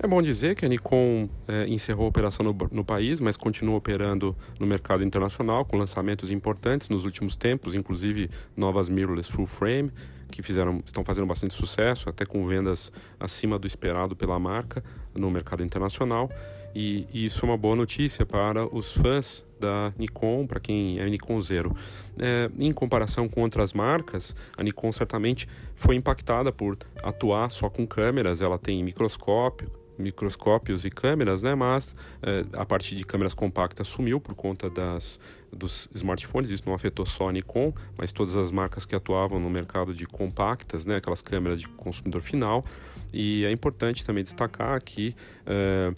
É 0.06 0.08
bom 0.08 0.22
dizer 0.22 0.54
que 0.54 0.64
a 0.64 0.68
Nikon 0.68 1.28
é, 1.48 1.66
encerrou 1.66 2.04
a 2.04 2.08
operação 2.08 2.46
no, 2.46 2.56
no, 2.70 2.84
país, 2.84 3.18
mas 3.18 3.36
continua 3.36 3.74
operando 3.74 4.36
no 4.60 4.64
mercado 4.64 5.02
internacional 5.02 5.64
com 5.64 5.76
lançamentos 5.76 6.30
importantes 6.30 6.88
nos 6.88 7.04
últimos 7.04 7.34
tempos, 7.34 7.74
inclusive 7.74 8.30
novas 8.56 8.88
mirrorless 8.88 9.28
full 9.28 9.46
frame 9.46 9.90
que 10.30 10.44
fizeram, 10.44 10.80
estão 10.86 11.04
fazendo 11.04 11.26
bastante 11.26 11.54
sucesso, 11.54 12.08
até 12.08 12.24
com 12.24 12.46
vendas 12.46 12.92
acima 13.18 13.58
do 13.58 13.66
esperado 13.66 14.14
pela 14.14 14.38
marca 14.38 14.80
no 15.12 15.28
mercado 15.28 15.64
internacional. 15.64 16.30
E, 16.72 17.08
e 17.12 17.24
isso 17.24 17.44
é 17.44 17.48
uma 17.48 17.58
boa 17.58 17.74
notícia 17.74 18.24
para 18.24 18.64
os 18.64 18.92
fãs 18.92 19.44
da 19.58 19.92
Nikon, 19.98 20.46
para 20.46 20.60
quem 20.60 21.00
é 21.00 21.06
Nikon 21.06 21.40
Zero. 21.40 21.76
É, 22.16 22.48
em 22.60 22.72
comparação 22.72 23.28
com 23.28 23.42
outras 23.42 23.72
marcas, 23.72 24.36
a 24.56 24.62
Nikon 24.62 24.92
certamente 24.92 25.48
foi 25.74 25.96
impactada 25.96 26.52
por 26.52 26.78
atuar 27.02 27.50
só 27.50 27.68
com 27.68 27.84
câmeras, 27.84 28.40
ela 28.40 28.56
tem 28.56 28.84
microscópio, 28.84 29.68
microscópios 29.98 30.84
e 30.84 30.90
câmeras, 30.90 31.42
né? 31.42 31.54
Mas 31.54 31.94
é, 32.22 32.44
a 32.56 32.64
parte 32.64 32.94
de 32.94 33.04
câmeras 33.04 33.34
compactas 33.34 33.86
sumiu 33.88 34.20
por 34.20 34.34
conta 34.34 34.68
das, 34.68 35.20
dos 35.52 35.88
smartphones. 35.94 36.50
Isso 36.50 36.62
não 36.66 36.74
afetou 36.74 37.06
só 37.06 37.28
a 37.28 37.32
Nikon, 37.32 37.72
mas 37.96 38.12
todas 38.12 38.36
as 38.36 38.50
marcas 38.50 38.84
que 38.84 38.94
atuavam 38.94 39.40
no 39.40 39.50
mercado 39.50 39.94
de 39.94 40.06
compactas, 40.06 40.84
né? 40.84 40.96
Aquelas 40.96 41.22
câmeras 41.22 41.60
de 41.60 41.68
consumidor 41.68 42.20
final. 42.20 42.64
E 43.12 43.44
é 43.44 43.50
importante 43.50 44.04
também 44.04 44.22
destacar 44.22 44.82
que 44.82 45.14
é, 45.46 45.92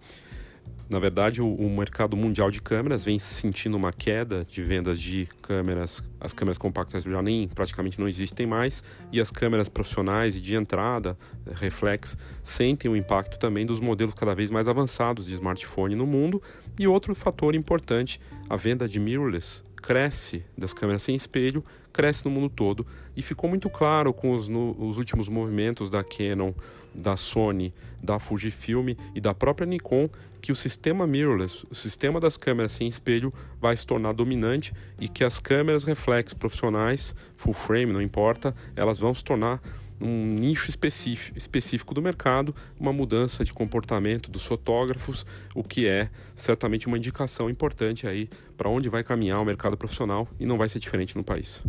na 0.91 0.99
verdade, 0.99 1.43
o, 1.43 1.55
o, 1.55 1.69
mercado 1.69 2.17
mundial 2.17 2.51
de 2.51 2.63
câmeras 2.63 3.05
vem 3.05 3.19
sentindo 3.19 3.77
uma 3.77 3.93
queda 3.93 4.47
de 4.49 4.63
vendas 4.63 4.99
de 4.99 5.29
câmeras. 5.43 6.03
As 6.19 6.33
câmeras 6.33 6.57
compactas 6.57 7.05
já 7.05 7.21
nem 7.21 7.47
praticamente 7.47 8.01
não 8.01 8.09
existem 8.09 8.47
mais 8.47 8.83
e 9.13 9.21
as 9.21 9.31
câmeras 9.31 9.69
profissionais 9.69 10.35
e 10.37 10.41
de 10.41 10.55
entrada, 10.55 11.17
eh, 11.47 11.53
reflex, 11.55 12.17
sentem 12.43 12.91
o 12.91 12.97
impacto 12.97 13.39
também 13.39 13.67
dos 13.67 13.81
modelos 13.81 14.15
cada 14.15 14.35
vez 14.35 14.51
mais 14.51 14.67
avançados 14.67 15.27
de 15.27 15.35
smartphone 15.35 15.95
no 15.95 16.07
mundo. 16.07 16.43
E 16.79 16.89
outro 16.89 17.15
fator 17.15 17.55
importante, 17.55 18.19
a 18.49 18.57
venda 18.57 18.89
de 18.89 18.99
mirrorless 18.99 19.63
cresce 19.77 20.45
das 20.57 20.73
câmeras 20.73 21.03
sem 21.03 21.15
espelho, 21.15 21.63
cresce 21.93 22.25
no 22.25 22.31
mundo 22.31 22.49
todo 22.49 22.87
e 23.17 23.23
ficou 23.23 23.49
muito 23.51 23.69
claro 23.69 24.13
com 24.13 24.35
os, 24.35 24.49
no, 24.49 24.75
os 24.79 24.97
últimos 24.99 25.29
movimentos 25.29 25.91
da 25.91 26.03
Canon, 26.03 26.53
da 26.95 27.17
Sony, 27.17 27.73
da 28.03 28.19
Fujifilm 28.19 28.95
e 29.15 29.21
da 29.21 29.35
própria 29.35 29.67
Nikon 29.67 30.09
que 30.41 30.53
o 30.53 30.57
sistema 30.57 31.07
mirrorless, 31.07 31.67
o 31.71 31.75
sistema 31.75 32.21
das 32.21 32.37
câmeras 32.37 32.73
sem 32.73 32.89
espelho, 32.89 33.33
vai 33.61 33.77
se 33.77 33.87
tornar 33.87 34.13
dominante 34.13 34.73
e 35.01 35.09
que 35.09 35.25
as 35.25 35.39
câmeras 35.39 35.85
reflex 35.85 36.35
profissionais, 36.35 37.15
full 37.37 37.53
frame, 37.53 37.93
não 37.93 38.03
importa, 38.03 38.55
elas 38.77 38.99
vão 38.99 39.13
se 39.13 39.25
tornar 39.25 39.61
um 40.01 40.27
nicho 40.27 40.71
específico, 40.71 41.93
do 41.93 42.01
mercado, 42.01 42.55
uma 42.79 42.93
mudança 42.93 43.45
de 43.45 43.53
comportamento 43.53 44.31
dos 44.31 44.45
fotógrafos, 44.45 45.27
o 45.55 45.65
que 45.65 45.87
é 45.87 46.09
certamente 46.37 46.87
uma 46.87 46.97
indicação 46.97 47.51
importante 47.51 48.07
aí 48.07 48.29
para 48.57 48.69
onde 48.69 48.89
vai 48.89 49.03
caminhar 49.03 49.41
o 49.41 49.45
mercado 49.45 49.77
profissional 49.77 50.29
e 50.39 50.47
não 50.47 50.57
vai 50.57 50.69
ser 50.69 50.79
diferente 50.79 51.17
no 51.17 51.25
país. 51.25 51.65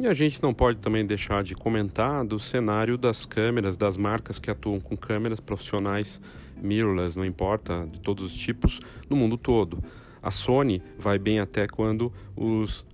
E 0.00 0.08
a 0.08 0.12
gente 0.12 0.42
não 0.42 0.52
pode 0.52 0.78
também 0.78 1.06
deixar 1.06 1.44
de 1.44 1.54
comentar 1.54 2.24
do 2.24 2.36
cenário 2.36 2.98
das 2.98 3.24
câmeras, 3.24 3.76
das 3.76 3.96
marcas 3.96 4.40
que 4.40 4.50
atuam 4.50 4.80
com 4.80 4.96
câmeras 4.96 5.38
profissionais 5.38 6.20
mirrorless, 6.60 7.16
não 7.16 7.24
importa, 7.24 7.86
de 7.90 8.00
todos 8.00 8.24
os 8.24 8.34
tipos, 8.34 8.80
no 9.08 9.14
mundo 9.16 9.38
todo. 9.38 9.82
A 10.20 10.32
Sony 10.32 10.82
vai 10.98 11.16
bem 11.16 11.38
até 11.38 11.68
quando 11.68 12.12
os, 12.34 12.84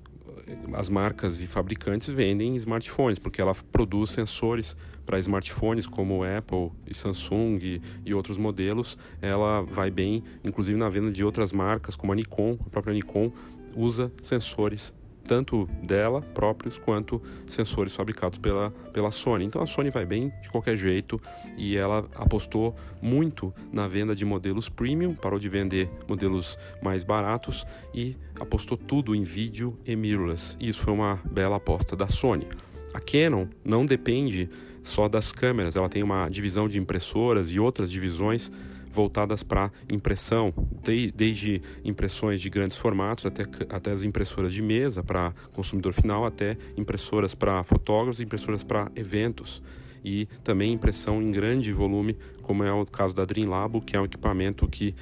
as 0.75 0.90
marcas 0.90 1.40
e 1.40 1.47
fabricantes 1.47 2.11
vendem 2.11 2.54
smartphones, 2.57 3.19
porque 3.19 3.40
ela 3.40 3.54
produz 3.73 4.11
sensores 4.11 4.76
para 5.07 5.19
smartphones 5.21 5.87
como 5.87 6.23
Apple 6.23 6.71
e 6.87 6.92
Samsung 6.92 7.59
e, 7.62 7.80
e, 8.04 8.12
outros 8.12 8.37
modelos. 8.37 8.99
Ela 9.23 9.62
vai 9.62 9.90
bem, 9.90 10.23
inclusive 10.45 10.78
na 10.78 10.90
venda 10.90 11.11
de 11.11 11.25
outras 11.25 11.50
marcas, 11.50 11.97
como 11.97 12.12
a 12.12 12.14
Nikon, 12.14 12.59
a 12.66 12.69
própria 12.69 12.92
Nikon 12.92 13.33
usa 13.75 14.12
sensores 14.23 14.92
tanto 15.30 15.68
dela 15.80 16.20
próprios 16.20 16.76
quanto 16.76 17.22
sensores 17.46 17.94
fabricados 17.94 18.37
pela, 18.37 18.72
pela 18.92 19.12
Sony. 19.12 19.44
Então 19.44 19.62
a 19.62 19.66
Sony 19.66 19.88
vai 19.88 20.04
bem 20.04 20.32
de 20.42 20.50
qualquer 20.50 20.76
jeito 20.76 21.20
e 21.56 21.76
ela 21.76 22.04
apostou 22.16 22.75
muito 23.00 23.54
na 23.72 23.87
venda 23.87 24.12
de 24.12 24.25
modelos 24.25 24.68
premium, 24.68 25.14
parou 25.14 25.38
de 25.38 25.49
vender 25.49 25.88
modelos 26.08 26.58
mais 26.82 27.04
baratos 27.04 27.64
e 27.94 28.16
apostou 28.40 28.76
tudo 28.76 29.14
em 29.14 29.22
vídeo 29.22 29.78
e 29.87 29.94
mirrorless. 29.94 30.56
E 30.58 30.68
isso 30.68 30.82
foi 30.82 30.92
uma 30.92 31.20
bela 31.30 31.58
aposta 31.58 31.94
da 31.94 32.08
Sony. 32.08 32.49
A 32.92 32.99
Canon 32.99 33.46
não 33.64 33.87
depende 33.87 34.50
só 34.82 35.08
das 35.08 35.30
câmeras, 35.30 35.76
ela 35.76 35.88
tem 35.88 36.02
uma 36.02 36.26
divisão 36.28 36.68
de 36.68 36.76
impressoras 36.76 37.52
e 37.52 37.60
outras 37.60 37.88
divisões 37.88 38.50
voltadas 38.92 39.42
para 39.42 39.70
impressão, 39.88 40.52
de, 40.82 41.11
desde 41.12 41.62
impressões 41.85 42.40
de 42.40 42.50
grandes 42.50 42.76
formatos 42.76 43.26
até, 43.26 43.44
até 43.68 43.92
as 43.92 44.02
impressoras 44.02 44.52
de 44.52 44.62
mesa 44.62 45.02
para 45.02 45.32
consumidor 45.52 45.92
final, 45.92 46.25
até 46.25 46.56
impressoras 46.76 47.35
para 47.35 47.62
fotógrafos, 47.62 48.20
impressoras 48.20 48.64
para 48.64 48.90
eventos 48.97 49.62
e 50.04 50.26
também 50.42 50.73
impressão 50.73 51.23
em 51.23 51.30
grande 51.30 51.73
volume, 51.73 52.16
como 52.42 52.64
é 52.64 52.73
o 52.73 52.85
caso 52.87 53.14
da 53.14 53.25
Dreamlabo, 53.25 53.80
que 53.80 53.97
é 53.97 54.00
um 54.00 54.04
equipamento 54.04 54.66
que 54.66 54.94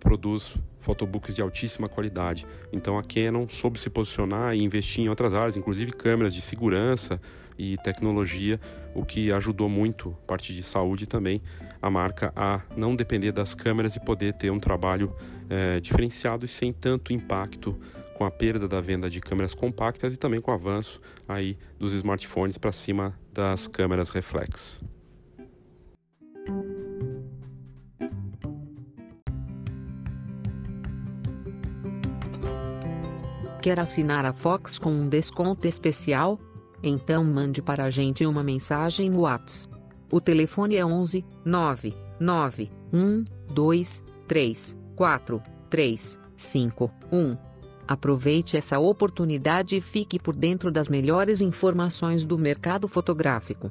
produz 0.00 0.56
photobooks 0.80 1.34
de 1.34 1.42
altíssima 1.42 1.88
qualidade. 1.88 2.46
Então 2.72 2.98
a 2.98 3.02
Canon 3.02 3.48
soube 3.48 3.78
se 3.78 3.90
posicionar 3.90 4.54
e 4.54 4.62
investir 4.62 5.04
em 5.04 5.08
outras 5.08 5.34
áreas, 5.34 5.56
inclusive 5.56 5.92
câmeras 5.92 6.32
de 6.32 6.40
segurança 6.40 7.20
e 7.58 7.76
tecnologia, 7.78 8.60
o 8.96 9.04
que 9.04 9.30
ajudou 9.30 9.68
muito, 9.68 10.16
parte 10.26 10.54
de 10.54 10.62
saúde 10.62 11.06
também, 11.06 11.42
a 11.80 11.90
marca 11.90 12.32
a 12.34 12.62
não 12.76 12.96
depender 12.96 13.30
das 13.30 13.54
câmeras 13.54 13.94
e 13.94 14.00
poder 14.00 14.32
ter 14.32 14.50
um 14.50 14.58
trabalho 14.58 15.14
é, 15.50 15.78
diferenciado 15.78 16.44
e 16.44 16.48
sem 16.48 16.72
tanto 16.72 17.12
impacto 17.12 17.78
com 18.14 18.24
a 18.24 18.30
perda 18.30 18.66
da 18.66 18.80
venda 18.80 19.10
de 19.10 19.20
câmeras 19.20 19.54
compactas 19.54 20.14
e 20.14 20.16
também 20.16 20.40
com 20.40 20.50
o 20.50 20.54
avanço 20.54 21.00
aí 21.28 21.58
dos 21.78 21.92
smartphones 21.92 22.56
para 22.56 22.72
cima 22.72 23.14
das 23.32 23.66
câmeras 23.66 24.08
reflex. 24.08 24.80
Quer 33.60 33.80
assinar 33.80 34.24
a 34.24 34.32
Fox 34.32 34.78
com 34.78 34.90
um 34.90 35.08
desconto 35.08 35.66
especial? 35.66 36.40
Então 36.82 37.24
mande 37.24 37.62
para 37.62 37.84
a 37.84 37.90
gente 37.90 38.26
uma 38.26 38.42
mensagem 38.42 39.10
no 39.10 39.20
WhatsApp. 39.20 39.74
O 40.10 40.20
telefone 40.20 40.76
é 40.76 40.84
11 40.84 41.24
9 41.44 41.94
9 42.20 42.70
1 42.92 43.24
2 43.52 44.04
3 44.28 44.78
4 44.94 45.42
3 45.68 46.20
5 46.36 46.90
1. 47.12 47.36
Aproveite 47.88 48.56
essa 48.56 48.78
oportunidade 48.78 49.76
e 49.76 49.80
fique 49.80 50.18
por 50.18 50.34
dentro 50.34 50.70
das 50.72 50.88
melhores 50.88 51.40
informações 51.40 52.24
do 52.24 52.36
mercado 52.36 52.88
fotográfico. 52.88 53.70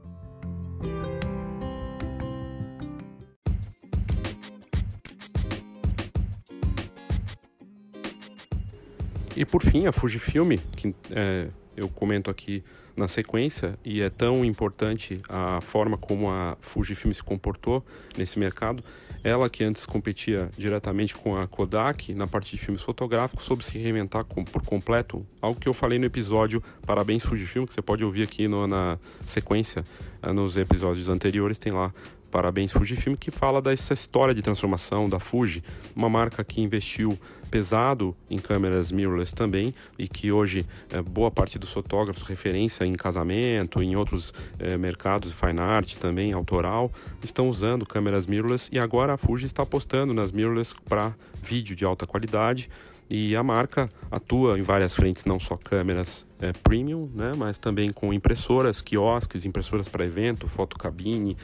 E 9.36 9.44
por 9.44 9.62
fim, 9.62 9.86
a 9.86 9.92
Fujifilm, 9.92 10.58
que 10.76 10.96
é, 11.12 11.50
eu 11.76 11.90
comento 11.90 12.32
aqui 12.32 12.64
na 12.96 13.08
sequência, 13.08 13.78
e 13.84 14.02
é 14.02 14.10
tão 14.10 14.46
importante 14.46 15.22
a 15.28 15.60
forma 15.60 15.98
como 15.98 16.30
a 16.30 16.56
Fujifilm 16.62 17.12
se 17.12 17.22
comportou 17.22 17.86
nesse 18.18 18.40
mercado. 18.40 18.82
Ela, 19.22 19.50
que 19.50 19.64
antes 19.64 19.86
competia 19.86 20.50
diretamente 20.58 21.16
com 21.16 21.36
a 21.36 21.48
Kodak 21.48 22.14
na 22.14 22.28
parte 22.28 22.56
de 22.56 22.62
filmes 22.62 22.82
fotográficos, 22.82 23.44
soube 23.44 23.66
se 23.66 23.78
reinventar 23.78 24.24
com, 24.24 24.46
por 24.46 24.62
completo. 24.62 25.26
Algo 25.42 25.60
que 25.60 25.68
eu 25.68 25.74
falei 25.74 26.00
no 26.00 26.06
episódio 26.06 26.64
Parabéns 26.86 27.26
Fujifilm, 27.26 27.66
que 27.66 27.74
você 27.74 27.82
pode 27.82 28.06
ouvir 28.06 28.24
aqui 28.24 28.48
no, 28.48 28.68
na 28.68 28.98
sequência, 29.26 29.84
nos 30.34 30.56
episódios 30.56 31.10
anteriores, 31.10 31.60
tem 31.60 31.74
lá 31.74 31.92
Parabéns 32.36 32.74
Fujifilm, 32.74 33.16
que 33.16 33.32
fala 33.32 33.62
dessa 33.62 33.94
história 33.94 34.34
de 34.34 34.42
transformação 34.42 35.08
da 35.08 35.22
Fuji, 35.22 35.64
uma 35.96 36.10
marca 36.10 36.44
que 36.44 36.60
investiu 36.60 37.18
pesado 37.50 38.14
em 38.30 38.38
câmeras 38.38 38.92
mirrorless 38.92 39.34
também 39.34 39.74
e 39.98 40.06
que 40.06 40.34
hoje 40.34 40.66
é, 40.92 41.02
boa 41.02 41.32
parte 41.32 41.58
dos 41.58 41.72
fotógrafos 41.72 42.24
referência 42.24 42.84
em 42.84 42.92
casamento, 42.92 43.82
em 43.82 43.96
outros 43.96 44.34
é, 44.60 44.78
mercados, 44.78 45.32
fine 45.32 45.62
art 45.62 45.96
também, 45.96 46.34
autoral, 46.34 46.92
estão 47.24 47.48
usando 47.48 47.86
câmeras 47.86 48.28
mirrorless 48.28 48.70
e 48.70 48.78
agora 48.78 49.14
a 49.14 49.18
Fuji 49.18 49.46
está 49.46 49.64
apostando 49.64 50.14
nas 50.14 50.34
mirrorless 50.34 50.76
para 50.90 51.16
vídeo 51.42 51.74
de 51.74 51.86
alta 51.86 52.06
qualidade 52.06 52.70
e 53.10 53.36
a 53.36 53.44
marca 53.44 53.90
atua 54.10 54.58
em 54.58 54.62
várias 54.62 54.96
frentes, 54.96 55.26
não 55.26 55.40
só 55.40 55.56
câmeras 55.56 56.26
é, 56.40 56.52
premium, 56.52 57.10
né, 57.14 57.34
mas 57.38 57.60
também 57.60 57.92
com 57.92 58.14
impressoras, 58.14 58.82
quiosques, 58.82 59.46
impressoras 59.46 59.88
para 59.88 60.06
evento, 60.06 60.48
fotocabine, 60.48 61.38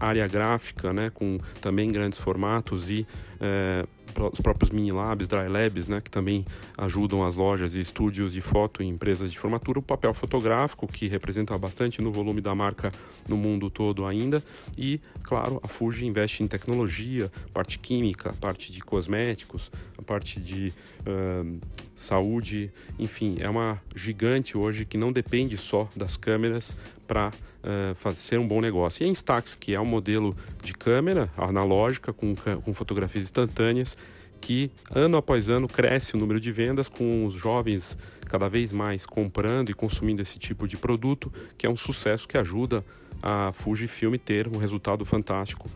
área 0.00 0.26
gráfica, 0.26 0.92
né, 0.92 1.10
com 1.10 1.38
também 1.60 1.90
grandes 1.90 2.18
formatos 2.18 2.90
e 2.90 3.06
é, 3.40 3.86
os 4.32 4.40
próprios 4.40 4.70
mini 4.70 4.92
labs, 4.92 5.28
dry 5.28 5.48
labs, 5.48 5.88
né, 5.88 6.00
que 6.00 6.10
também 6.10 6.44
ajudam 6.76 7.24
as 7.24 7.36
lojas 7.36 7.74
e 7.74 7.80
estúdios 7.80 8.32
de 8.32 8.40
foto 8.40 8.82
e 8.82 8.86
empresas 8.86 9.30
de 9.30 9.38
formatura, 9.38 9.78
o 9.78 9.82
papel 9.82 10.14
fotográfico, 10.14 10.86
que 10.86 11.06
representa 11.06 11.56
bastante 11.58 12.00
no 12.00 12.10
volume 12.10 12.40
da 12.40 12.54
marca 12.54 12.92
no 13.28 13.36
mundo 13.36 13.70
todo 13.70 14.06
ainda, 14.06 14.42
e, 14.76 15.00
claro, 15.22 15.60
a 15.62 15.68
Fuji 15.68 16.06
investe 16.06 16.42
em 16.42 16.48
tecnologia, 16.48 17.30
parte 17.52 17.78
química, 17.78 18.34
parte 18.40 18.72
de 18.72 18.80
cosméticos, 18.80 19.70
a 19.98 20.02
parte 20.02 20.40
de 20.40 20.72
uh, 21.00 21.60
saúde, 21.96 22.70
enfim, 22.98 23.38
é 23.40 23.48
uma 23.48 23.82
gigante 23.94 24.56
hoje 24.56 24.84
que 24.84 24.98
não 24.98 25.10
depende 25.10 25.56
só 25.56 25.88
das 25.96 26.16
câmeras 26.16 26.76
para 27.06 27.28
uh, 27.30 27.94
fazer 27.94 28.38
um 28.38 28.46
bom 28.46 28.60
negócio. 28.60 29.02
E 29.02 29.06
a 29.06 29.08
Instax, 29.08 29.54
que 29.54 29.74
é 29.74 29.80
um 29.80 29.86
modelo 29.86 30.36
de 30.62 30.74
câmera 30.74 31.30
analógica 31.36 32.12
com, 32.12 32.34
com 32.34 32.74
fotografias 32.74 33.24
instantâneas, 33.24 33.96
que 34.40 34.70
ano 34.90 35.16
após 35.16 35.48
ano 35.48 35.66
cresce 35.66 36.14
o 36.14 36.18
número 36.18 36.38
de 36.38 36.52
vendas 36.52 36.88
com 36.88 37.24
os 37.24 37.32
jovens 37.32 37.96
cada 38.26 38.48
vez 38.48 38.72
mais 38.72 39.06
comprando 39.06 39.70
e 39.70 39.74
consumindo 39.74 40.20
esse 40.20 40.38
tipo 40.38 40.68
de 40.68 40.76
produto, 40.76 41.32
que 41.56 41.66
é 41.66 41.70
um 41.70 41.76
sucesso 41.76 42.28
que 42.28 42.36
ajuda 42.36 42.84
a 43.22 43.50
Fujifilm 43.52 44.14
ter 44.16 44.46
um 44.48 44.58
resultado 44.58 45.04
fantástico 45.04 45.70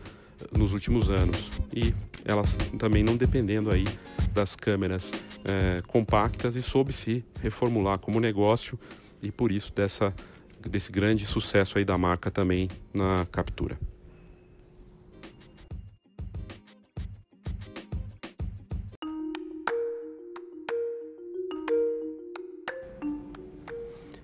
nos 0.55 0.73
últimos 0.73 1.09
anos. 1.09 1.51
E 1.73 1.93
elas 2.25 2.55
também 2.77 3.03
não 3.03 3.17
dependendo 3.17 3.71
aí 3.71 3.85
das 4.33 4.55
câmeras 4.55 5.11
é, 5.43 5.81
compactas 5.87 6.55
e 6.55 6.61
soube 6.61 6.93
se 6.93 7.23
reformular 7.41 7.99
como 7.99 8.19
negócio 8.19 8.79
e 9.21 9.31
por 9.31 9.51
isso 9.51 9.73
dessa, 9.73 10.13
desse 10.67 10.91
grande 10.91 11.25
sucesso 11.25 11.77
aí 11.77 11.85
da 11.85 11.97
marca 11.97 12.31
também 12.31 12.69
na 12.93 13.25
captura. 13.31 13.77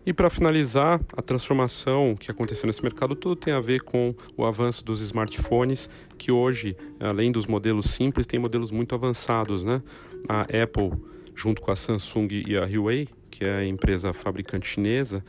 E 0.07 0.13
para 0.13 0.29
finalizar, 0.29 1.01
a 1.17 1.21
transformação 1.21 2.15
que 2.17 2.31
aconteceu 2.31 2.65
nesse 2.65 2.81
mercado 2.81 3.13
todo 3.13 3.35
tem 3.35 3.53
a 3.53 3.59
ver 3.59 3.81
com 3.81 4.15
o 4.37 4.45
avanço 4.45 4.85
dos 4.85 5.01
smartphones, 5.01 5.89
que 6.17 6.31
hoje, 6.31 6.77
além 6.97 7.29
dos 7.29 7.45
modelos 7.45 7.87
simples, 7.87 8.25
tem 8.25 8.39
modelos 8.39 8.71
muito 8.71 8.95
avançados, 8.95 9.65
né? 9.65 9.83
A 10.25 10.43
Apple, 10.43 10.93
junto 11.35 11.61
com 11.61 11.71
a 11.71 11.75
Samsung 11.75 12.29
e 12.31 12.55
a 12.55 12.61
Huawei, 12.61 13.09
que 13.29 13.43
é 13.43 13.57
a 13.57 13.65
empresa 13.65 14.13
fabricante 14.13 14.65
chinesa, 14.65 15.21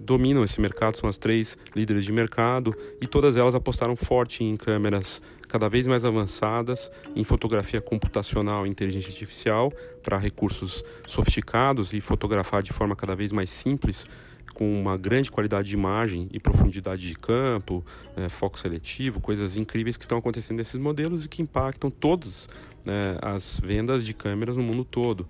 dominam 0.00 0.42
esse 0.42 0.60
mercado, 0.60 0.96
são 0.96 1.08
as 1.08 1.16
três 1.16 1.56
líderes 1.72 2.04
de 2.04 2.10
mercado 2.10 2.74
e 3.00 3.06
todas 3.06 3.36
elas 3.36 3.54
apostaram 3.54 3.94
forte 3.94 4.42
em 4.42 4.56
câmeras 4.56 5.22
cada 5.54 5.68
vez 5.68 5.86
mais 5.86 6.04
avançadas, 6.04 6.90
em 7.14 7.22
fotografia 7.22 7.80
computacional 7.80 8.66
e 8.66 8.68
inteligência 8.68 9.10
artificial 9.10 9.72
para 10.02 10.18
recursos 10.18 10.82
sofisticados 11.06 11.92
e 11.92 12.00
fotografar 12.00 12.60
de 12.60 12.72
forma 12.72 12.96
cada 12.96 13.14
vez 13.14 13.30
mais 13.30 13.50
simples 13.50 14.04
com 14.52 14.68
uma 14.80 14.96
grande 14.96 15.30
qualidade 15.30 15.68
de 15.68 15.74
imagem 15.74 16.28
e 16.32 16.40
profundidade 16.40 17.06
de 17.06 17.14
campo, 17.16 17.84
é, 18.16 18.28
foco 18.28 18.58
seletivo, 18.58 19.20
coisas 19.20 19.56
incríveis 19.56 19.96
que 19.96 20.02
estão 20.02 20.18
acontecendo 20.18 20.56
nesses 20.56 20.80
modelos 20.80 21.24
e 21.24 21.28
que 21.28 21.40
impactam 21.40 21.88
todas 21.88 22.48
né, 22.84 23.16
as 23.22 23.60
vendas 23.60 24.04
de 24.04 24.12
câmeras 24.12 24.56
no 24.56 24.62
mundo 24.64 24.84
todo 24.84 25.24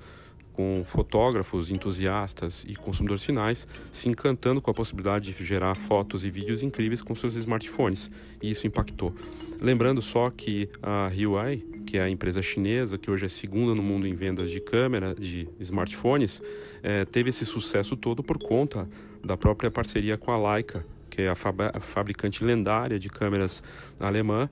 com 0.55 0.83
fotógrafos, 0.85 1.71
entusiastas 1.71 2.65
e 2.67 2.75
consumidores 2.75 3.25
finais 3.25 3.69
se 3.93 4.09
encantando 4.09 4.63
com 4.63 4.71
a 4.71 4.75
possibilidade 4.75 5.35
de 5.35 5.45
gerar 5.45 5.75
fotos 5.75 6.25
e 6.25 6.31
vídeos 6.31 6.63
incríveis 6.63 7.03
com 7.03 7.15
seus 7.15 7.35
smartphones, 7.35 8.11
e 8.41 8.51
isso 8.51 8.67
impactou. 8.67 9.13
Lembrando 9.61 10.01
só 10.01 10.31
que 10.31 10.69
a 10.83 11.11
Huawei, 11.15 11.59
que 11.85 11.99
é 11.99 12.03
a 12.03 12.09
empresa 12.09 12.41
chinesa 12.41 12.97
que 12.97 13.11
hoje 13.11 13.27
é 13.27 13.29
segunda 13.29 13.75
no 13.75 13.83
mundo 13.83 14.07
em 14.07 14.15
vendas 14.15 14.51
de 14.51 14.61
câmera 14.61 15.15
de 15.15 15.49
smartphones, 15.61 16.41
é, 16.83 17.05
teve 17.05 17.31
esse 17.31 17.45
sucesso 17.45 17.97
todo 17.97 18.23
por 18.23 18.39
conta 18.39 18.89
da 19.23 19.37
própria 19.37 19.71
parceria 19.71 20.17
com 20.17 20.31
a 20.31 20.55
Leica, 20.55 20.87
que 21.11 21.23
é 21.23 21.29
a, 21.29 21.37
a 21.75 21.81
fabricante 21.81 22.45
lendária 22.45 22.99
de 22.99 23.09
câmeras 23.09 23.63
alemã 23.99 24.49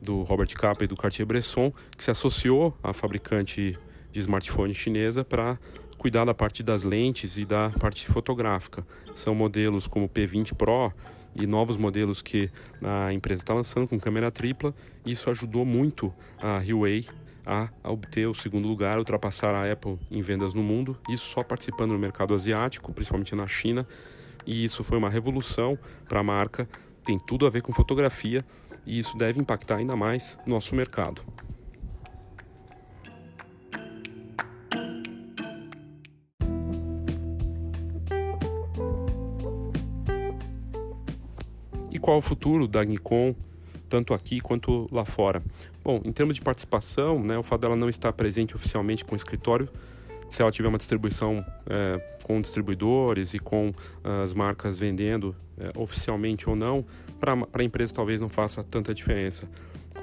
do 0.00 0.22
Robert 0.22 0.52
Capa 0.54 0.84
e 0.84 0.86
do 0.86 0.96
Cartier-Bresson, 0.96 1.72
que 1.96 2.04
se 2.04 2.10
associou 2.10 2.76
à 2.82 2.92
fabricante 2.92 3.78
de 4.14 4.20
smartphone 4.20 4.72
chinesa 4.72 5.24
para 5.24 5.58
cuidar 5.98 6.24
da 6.24 6.32
parte 6.32 6.62
das 6.62 6.84
lentes 6.84 7.36
e 7.36 7.44
da 7.44 7.70
parte 7.70 8.06
fotográfica. 8.06 8.86
São 9.12 9.34
modelos 9.34 9.88
como 9.88 10.06
o 10.06 10.08
P20 10.08 10.54
Pro 10.54 10.92
e 11.34 11.48
novos 11.48 11.76
modelos 11.76 12.22
que 12.22 12.48
a 12.80 13.12
empresa 13.12 13.42
está 13.42 13.52
lançando 13.52 13.88
com 13.88 13.98
câmera 13.98 14.30
tripla. 14.30 14.72
Isso 15.04 15.28
ajudou 15.30 15.64
muito 15.64 16.14
a 16.40 16.58
Huawei 16.58 17.04
a 17.44 17.68
obter 17.82 18.28
o 18.28 18.34
segundo 18.34 18.68
lugar, 18.68 18.98
ultrapassar 18.98 19.52
a 19.52 19.70
Apple 19.70 19.98
em 20.08 20.22
vendas 20.22 20.54
no 20.54 20.62
mundo. 20.62 20.96
Isso 21.08 21.24
só 21.24 21.42
participando 21.42 21.90
no 21.90 21.98
mercado 21.98 22.34
asiático, 22.34 22.92
principalmente 22.92 23.34
na 23.34 23.48
China. 23.48 23.84
E 24.46 24.64
isso 24.64 24.84
foi 24.84 24.96
uma 24.96 25.10
revolução 25.10 25.76
para 26.08 26.20
a 26.20 26.22
marca. 26.22 26.68
Tem 27.02 27.18
tudo 27.18 27.46
a 27.46 27.50
ver 27.50 27.62
com 27.62 27.72
fotografia 27.72 28.44
e 28.86 28.96
isso 28.96 29.16
deve 29.16 29.40
impactar 29.40 29.78
ainda 29.78 29.96
mais 29.96 30.38
nosso 30.46 30.76
mercado. 30.76 31.20
Qual 42.04 42.16
é 42.16 42.18
o 42.18 42.20
futuro 42.20 42.68
da 42.68 42.84
Nikon, 42.84 43.34
tanto 43.88 44.12
aqui 44.12 44.38
quanto 44.38 44.86
lá 44.92 45.06
fora? 45.06 45.42
Bom, 45.82 46.02
em 46.04 46.12
termos 46.12 46.36
de 46.36 46.42
participação, 46.42 47.18
né, 47.24 47.38
o 47.38 47.42
fato 47.42 47.62
dela 47.62 47.74
não 47.74 47.88
estar 47.88 48.12
presente 48.12 48.54
oficialmente 48.54 49.02
com 49.02 49.14
o 49.14 49.16
escritório, 49.16 49.70
se 50.28 50.42
ela 50.42 50.52
tiver 50.52 50.68
uma 50.68 50.76
distribuição 50.76 51.42
é, 51.66 51.98
com 52.22 52.38
distribuidores 52.42 53.32
e 53.32 53.38
com 53.38 53.72
as 54.22 54.34
marcas 54.34 54.78
vendendo 54.78 55.34
é, 55.56 55.70
oficialmente 55.78 56.46
ou 56.46 56.54
não, 56.54 56.84
para 57.18 57.38
a 57.54 57.64
empresa 57.64 57.94
talvez 57.94 58.20
não 58.20 58.28
faça 58.28 58.62
tanta 58.62 58.92
diferença 58.92 59.48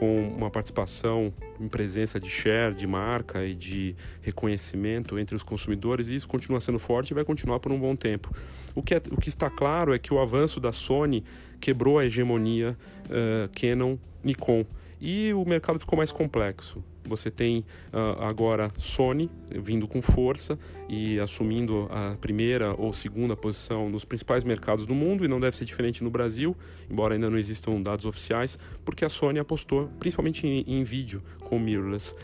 com 0.01 0.33
uma 0.35 0.49
participação 0.49 1.31
em 1.59 1.67
presença 1.67 2.19
de 2.19 2.27
share, 2.27 2.73
de 2.73 2.87
marca 2.87 3.45
e 3.45 3.53
de 3.53 3.95
reconhecimento 4.23 5.19
entre 5.19 5.35
os 5.35 5.43
consumidores, 5.43 6.09
e 6.09 6.15
isso 6.15 6.27
continua 6.27 6.59
sendo 6.59 6.79
forte 6.79 7.11
e 7.11 7.13
vai 7.13 7.23
continuar 7.23 7.59
por 7.59 7.71
um 7.71 7.79
bom 7.79 7.95
tempo. 7.95 8.35
O 8.73 8.81
que, 8.81 8.95
é, 8.95 9.01
o 9.11 9.17
que 9.17 9.29
está 9.29 9.47
claro 9.47 9.93
é 9.93 9.99
que 9.99 10.11
o 10.11 10.19
avanço 10.19 10.59
da 10.59 10.71
Sony 10.71 11.23
quebrou 11.59 11.99
a 11.99 12.05
hegemonia 12.07 12.75
uh, 13.05 13.47
Canon 13.53 13.95
Nikon 14.23 14.65
e 14.99 15.31
o 15.35 15.45
mercado 15.45 15.79
ficou 15.79 15.97
mais 15.97 16.11
complexo. 16.11 16.83
Você 17.05 17.31
tem 17.31 17.65
uh, 17.91 18.21
agora 18.21 18.71
Sony 18.77 19.29
vindo 19.49 19.87
com 19.87 20.01
força 20.01 20.57
e 20.87 21.19
assumindo 21.19 21.87
a 21.89 22.15
primeira 22.19 22.73
ou 22.77 22.93
segunda 22.93 23.35
posição 23.35 23.89
nos 23.89 24.05
principais 24.05 24.43
mercados 24.43 24.85
do 24.85 24.93
mundo, 24.93 25.25
e 25.25 25.27
não 25.27 25.39
deve 25.39 25.55
ser 25.55 25.65
diferente 25.65 26.03
no 26.03 26.09
Brasil, 26.09 26.55
embora 26.89 27.15
ainda 27.15 27.29
não 27.29 27.37
existam 27.37 27.81
dados 27.81 28.05
oficiais, 28.05 28.57
porque 28.85 29.03
a 29.03 29.09
Sony 29.09 29.39
apostou 29.39 29.89
principalmente 29.99 30.45
em, 30.45 30.63
em 30.67 30.83
vídeo 30.83 31.21
com 31.41 31.59
mirrorless. 31.59 32.15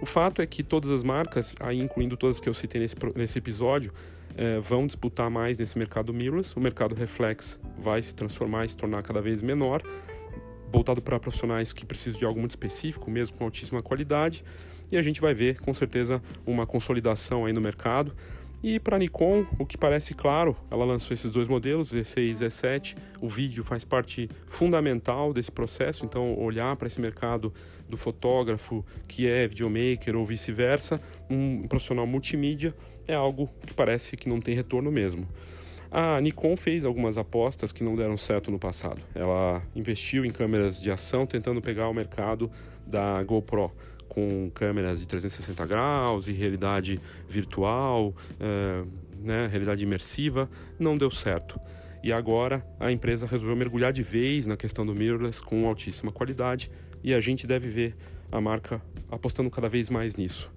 O 0.00 0.06
fato 0.06 0.42
é 0.42 0.46
que 0.46 0.62
todas 0.62 0.90
as 0.90 1.02
marcas, 1.02 1.54
aí 1.58 1.80
incluindo 1.80 2.16
todas 2.16 2.38
que 2.38 2.48
eu 2.48 2.54
citei 2.54 2.80
nesse, 2.82 2.96
nesse 3.14 3.38
episódio, 3.38 3.92
eh, 4.36 4.60
vão 4.60 4.86
disputar 4.86 5.30
mais 5.30 5.58
nesse 5.58 5.78
mercado 5.78 6.12
mirrorless. 6.12 6.54
O 6.56 6.60
mercado 6.60 6.94
reflex 6.94 7.58
vai 7.78 8.02
se 8.02 8.14
transformar 8.14 8.66
e 8.66 8.68
se 8.68 8.76
tornar 8.76 9.02
cada 9.02 9.22
vez 9.22 9.40
menor, 9.40 9.82
voltado 10.72 11.00
para 11.00 11.18
profissionais 11.18 11.72
que 11.72 11.84
precisam 11.84 12.18
de 12.18 12.24
algo 12.24 12.38
muito 12.38 12.52
específico, 12.52 13.10
mesmo 13.10 13.36
com 13.36 13.44
altíssima 13.44 13.82
qualidade. 13.82 14.44
E 14.90 14.96
a 14.96 15.02
gente 15.02 15.20
vai 15.20 15.34
ver, 15.34 15.60
com 15.60 15.74
certeza, 15.74 16.22
uma 16.46 16.66
consolidação 16.66 17.44
aí 17.44 17.52
no 17.52 17.60
mercado. 17.60 18.14
E 18.62 18.80
para 18.80 18.96
a 18.96 18.98
Nikon, 18.98 19.44
o 19.58 19.66
que 19.66 19.76
parece 19.76 20.14
claro, 20.14 20.56
ela 20.70 20.84
lançou 20.84 21.12
esses 21.12 21.30
dois 21.30 21.46
modelos, 21.46 21.92
Z6 21.92 22.18
e 22.18 22.32
Z7. 22.32 22.96
O 23.20 23.28
vídeo 23.28 23.62
faz 23.62 23.84
parte 23.84 24.28
fundamental 24.46 25.32
desse 25.32 25.52
processo, 25.52 26.04
então 26.04 26.36
olhar 26.38 26.74
para 26.76 26.86
esse 26.86 27.00
mercado 27.00 27.52
do 27.88 27.96
fotógrafo 27.96 28.84
que 29.06 29.26
é 29.28 29.46
videomaker 29.46 30.16
ou 30.16 30.24
vice-versa, 30.24 31.00
um 31.30 31.66
profissional 31.68 32.06
multimídia, 32.06 32.74
é 33.06 33.14
algo 33.14 33.48
que 33.64 33.74
parece 33.74 34.16
que 34.16 34.28
não 34.28 34.40
tem 34.40 34.54
retorno 34.54 34.90
mesmo. 34.90 35.28
A 35.98 36.20
Nikon 36.20 36.58
fez 36.58 36.84
algumas 36.84 37.16
apostas 37.16 37.72
que 37.72 37.82
não 37.82 37.96
deram 37.96 38.18
certo 38.18 38.50
no 38.50 38.58
passado. 38.58 39.00
Ela 39.14 39.62
investiu 39.74 40.26
em 40.26 40.30
câmeras 40.30 40.78
de 40.78 40.90
ação 40.90 41.24
tentando 41.24 41.62
pegar 41.62 41.88
o 41.88 41.94
mercado 41.94 42.50
da 42.86 43.22
GoPro 43.22 43.72
com 44.06 44.50
câmeras 44.52 45.00
de 45.00 45.08
360 45.08 45.64
graus 45.64 46.28
e 46.28 46.32
realidade 46.32 47.00
virtual, 47.26 48.14
é, 48.38 48.84
né, 49.22 49.46
realidade 49.46 49.84
imersiva, 49.84 50.50
não 50.78 50.98
deu 50.98 51.10
certo. 51.10 51.58
E 52.04 52.12
agora 52.12 52.62
a 52.78 52.92
empresa 52.92 53.26
resolveu 53.26 53.56
mergulhar 53.56 53.90
de 53.90 54.02
vez 54.02 54.44
na 54.44 54.54
questão 54.54 54.84
do 54.84 54.94
mirrorless 54.94 55.42
com 55.42 55.66
altíssima 55.66 56.12
qualidade 56.12 56.70
e 57.02 57.14
a 57.14 57.22
gente 57.22 57.46
deve 57.46 57.68
ver 57.70 57.96
a 58.30 58.38
marca 58.38 58.82
apostando 59.10 59.48
cada 59.48 59.66
vez 59.66 59.88
mais 59.88 60.14
nisso. 60.14 60.52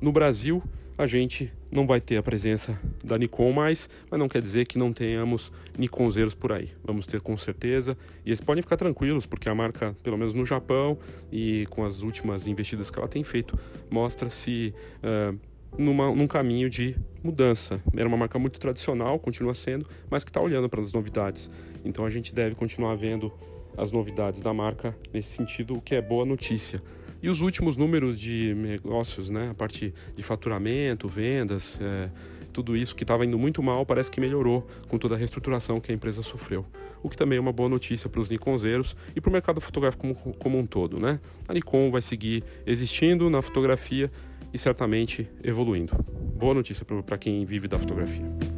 No 0.00 0.10
Brasil, 0.10 0.60
a 0.96 1.06
gente 1.06 1.52
não 1.70 1.86
vai 1.86 2.00
ter 2.00 2.16
a 2.16 2.22
presença 2.22 2.80
da 3.04 3.18
Nikon 3.18 3.52
mais, 3.52 3.88
mas 4.10 4.18
não 4.18 4.28
quer 4.28 4.40
dizer 4.40 4.66
que 4.66 4.78
não 4.78 4.92
tenhamos 4.92 5.50
Nikonzeiros 5.76 6.34
por 6.34 6.52
aí. 6.52 6.70
Vamos 6.84 7.06
ter 7.06 7.20
com 7.20 7.36
certeza, 7.36 7.96
e 8.24 8.30
eles 8.30 8.40
podem 8.40 8.62
ficar 8.62 8.76
tranquilos, 8.76 9.26
porque 9.26 9.48
a 9.48 9.54
marca, 9.54 9.96
pelo 10.02 10.16
menos 10.16 10.34
no 10.34 10.46
Japão 10.46 10.96
e 11.32 11.66
com 11.70 11.84
as 11.84 12.00
últimas 12.02 12.46
investidas 12.46 12.90
que 12.90 12.98
ela 12.98 13.08
tem 13.08 13.24
feito, 13.24 13.58
mostra-se 13.90 14.72
uh, 15.02 15.38
num 15.76 16.26
caminho 16.26 16.70
de 16.70 16.96
mudança. 17.22 17.80
Era 17.96 18.06
uma 18.06 18.16
marca 18.16 18.38
muito 18.38 18.60
tradicional, 18.60 19.18
continua 19.18 19.54
sendo, 19.54 19.86
mas 20.08 20.22
que 20.22 20.30
está 20.30 20.40
olhando 20.40 20.68
para 20.68 20.80
as 20.80 20.92
novidades. 20.92 21.50
Então 21.84 22.06
a 22.06 22.10
gente 22.10 22.32
deve 22.32 22.54
continuar 22.54 22.94
vendo 22.94 23.32
as 23.76 23.90
novidades 23.90 24.40
da 24.40 24.54
marca 24.54 24.96
nesse 25.12 25.30
sentido, 25.30 25.76
o 25.76 25.80
que 25.80 25.96
é 25.96 26.00
boa 26.00 26.24
notícia. 26.24 26.80
E 27.24 27.28
os 27.30 27.40
últimos 27.40 27.74
números 27.74 28.20
de 28.20 28.54
negócios, 28.54 29.30
né, 29.30 29.48
a 29.48 29.54
parte 29.54 29.94
de 30.14 30.22
faturamento, 30.22 31.08
vendas, 31.08 31.80
é, 31.80 32.10
tudo 32.52 32.76
isso 32.76 32.94
que 32.94 33.02
estava 33.02 33.24
indo 33.24 33.38
muito 33.38 33.62
mal 33.62 33.86
parece 33.86 34.10
que 34.10 34.20
melhorou 34.20 34.66
com 34.88 34.98
toda 34.98 35.14
a 35.14 35.16
reestruturação 35.16 35.80
que 35.80 35.90
a 35.90 35.94
empresa 35.94 36.20
sofreu. 36.20 36.66
O 37.02 37.08
que 37.08 37.16
também 37.16 37.38
é 37.38 37.40
uma 37.40 37.50
boa 37.50 37.66
notícia 37.66 38.10
para 38.10 38.20
os 38.20 38.28
Nikonzeiros 38.28 38.94
e 39.16 39.22
para 39.22 39.30
o 39.30 39.32
mercado 39.32 39.58
fotográfico 39.58 40.02
como, 40.02 40.34
como 40.34 40.58
um 40.58 40.66
todo. 40.66 41.00
Né? 41.00 41.18
A 41.48 41.54
Nikon 41.54 41.90
vai 41.90 42.02
seguir 42.02 42.44
existindo 42.66 43.30
na 43.30 43.40
fotografia 43.40 44.12
e 44.52 44.58
certamente 44.58 45.26
evoluindo. 45.42 45.94
Boa 46.36 46.52
notícia 46.52 46.84
para 46.84 47.16
quem 47.16 47.46
vive 47.46 47.66
da 47.66 47.78
fotografia. 47.78 48.53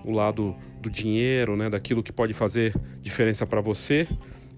o 0.06 0.12
lado 0.12 0.56
do 0.80 0.90
dinheiro, 0.90 1.56
né, 1.56 1.70
daquilo 1.70 2.04
que 2.04 2.14
pode 2.14 2.34
fazer 2.34 2.74
diferença 3.02 3.46
para 3.46 3.60
você. 3.60 4.08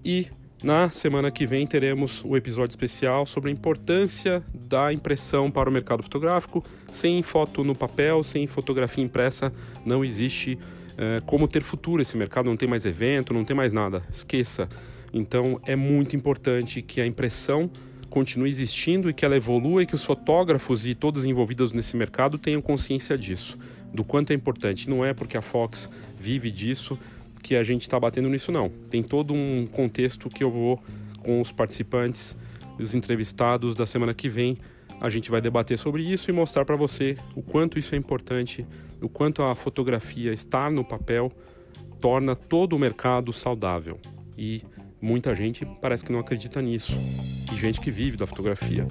E 0.04 0.28
na 0.62 0.90
semana 0.90 1.30
que 1.30 1.46
vem 1.46 1.66
teremos 1.66 2.24
o 2.24 2.36
episódio 2.36 2.72
especial 2.72 3.24
sobre 3.24 3.48
a 3.48 3.52
importância 3.52 4.42
da 4.52 4.92
impressão 4.92 5.50
para 5.50 5.68
o 5.68 5.72
mercado 5.72 6.02
fotográfico. 6.02 6.64
Sem 6.90 7.22
foto 7.22 7.64
no 7.64 7.74
papel, 7.74 8.22
sem 8.22 8.46
fotografia 8.46 9.02
impressa, 9.02 9.52
não 9.86 10.04
existe 10.04 10.58
é, 10.96 11.20
como 11.24 11.46
ter 11.46 11.62
futuro 11.62 12.02
esse 12.02 12.16
mercado. 12.16 12.46
Não 12.46 12.56
tem 12.56 12.68
mais 12.68 12.84
evento, 12.84 13.32
não 13.32 13.44
tem 13.44 13.56
mais 13.56 13.72
nada. 13.72 14.02
Esqueça. 14.10 14.68
Então 15.12 15.60
é 15.64 15.76
muito 15.76 16.16
importante 16.16 16.82
que 16.82 17.00
a 17.00 17.06
impressão 17.06 17.70
continue 18.10 18.50
existindo 18.50 19.08
e 19.08 19.14
que 19.14 19.24
ela 19.24 19.36
evolua 19.36 19.82
e 19.82 19.86
que 19.86 19.94
os 19.94 20.04
fotógrafos 20.04 20.86
e 20.86 20.94
todos 20.94 21.24
envolvidos 21.24 21.72
nesse 21.72 21.96
mercado 21.96 22.36
tenham 22.38 22.60
consciência 22.60 23.16
disso 23.16 23.58
do 23.92 24.04
quanto 24.04 24.32
é 24.32 24.34
importante. 24.34 24.88
Não 24.88 25.04
é 25.04 25.12
porque 25.12 25.36
a 25.36 25.42
Fox 25.42 25.90
vive 26.18 26.50
disso 26.50 26.98
que 27.42 27.56
a 27.56 27.64
gente 27.64 27.82
está 27.82 27.98
batendo 27.98 28.28
nisso, 28.28 28.52
não. 28.52 28.68
Tem 28.90 29.02
todo 29.02 29.32
um 29.32 29.66
contexto 29.66 30.28
que 30.28 30.42
eu 30.42 30.50
vou 30.50 30.82
com 31.22 31.40
os 31.40 31.52
participantes, 31.52 32.36
os 32.78 32.94
entrevistados 32.94 33.74
da 33.74 33.86
semana 33.86 34.14
que 34.14 34.28
vem. 34.28 34.58
A 35.00 35.08
gente 35.08 35.30
vai 35.30 35.40
debater 35.40 35.78
sobre 35.78 36.02
isso 36.02 36.30
e 36.30 36.32
mostrar 36.32 36.64
para 36.64 36.74
você 36.74 37.16
o 37.34 37.42
quanto 37.42 37.78
isso 37.78 37.94
é 37.94 37.98
importante, 37.98 38.66
o 39.00 39.08
quanto 39.08 39.42
a 39.42 39.54
fotografia 39.54 40.32
estar 40.32 40.72
no 40.72 40.84
papel 40.84 41.30
torna 42.00 42.34
todo 42.34 42.74
o 42.74 42.78
mercado 42.78 43.32
saudável. 43.32 43.98
E 44.36 44.62
muita 45.00 45.34
gente 45.34 45.66
parece 45.80 46.04
que 46.04 46.12
não 46.12 46.20
acredita 46.20 46.60
nisso. 46.60 46.98
E 47.52 47.56
gente 47.56 47.80
que 47.80 47.90
vive 47.90 48.16
da 48.16 48.26
fotografia. 48.26 48.86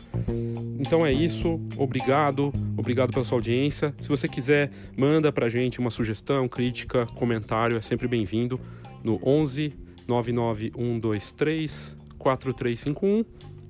Então 0.79 1.05
é 1.05 1.11
isso, 1.11 1.59
obrigado, 1.77 2.51
obrigado 2.75 3.11
pela 3.11 3.25
sua 3.25 3.37
audiência. 3.37 3.93
Se 3.99 4.09
você 4.09 4.27
quiser, 4.27 4.71
manda 4.95 5.31
pra 5.31 5.49
gente 5.49 5.79
uma 5.79 5.89
sugestão, 5.89 6.47
crítica, 6.47 7.05
comentário, 7.15 7.77
é 7.77 7.81
sempre 7.81 8.07
bem-vindo 8.07 8.59
no 9.03 9.19
11 9.23 9.73
99123 10.07 11.97
4351 12.17 13.25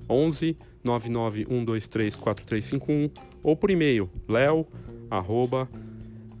11 0.08 0.56
99123 0.84 2.16
4351 2.16 3.10
ou 3.42 3.56
por 3.56 3.70
e-mail 3.70 4.08
leo 4.28 4.66
arroba 5.10 5.68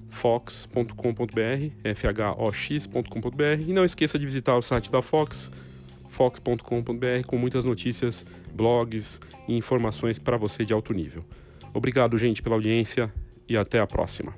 fox.com.br 0.08 0.92
fox.com.br 2.36 3.42
e 3.66 3.72
não 3.72 3.84
esqueça 3.84 4.18
de 4.18 4.24
visitar 4.24 4.56
o 4.56 4.62
site 4.62 4.90
da 4.90 5.02
Fox 5.02 5.50
fox.com.br 6.08 7.26
com 7.26 7.38
muitas 7.38 7.64
notícias, 7.64 8.24
blogs 8.52 9.20
e 9.46 9.56
informações 9.56 10.18
para 10.18 10.36
você 10.36 10.64
de 10.64 10.72
alto 10.72 10.92
nível. 10.92 11.24
Obrigado, 11.72 12.16
gente, 12.18 12.42
pela 12.42 12.56
audiência 12.56 13.12
e 13.48 13.56
até 13.56 13.78
a 13.78 13.86
próxima. 13.86 14.34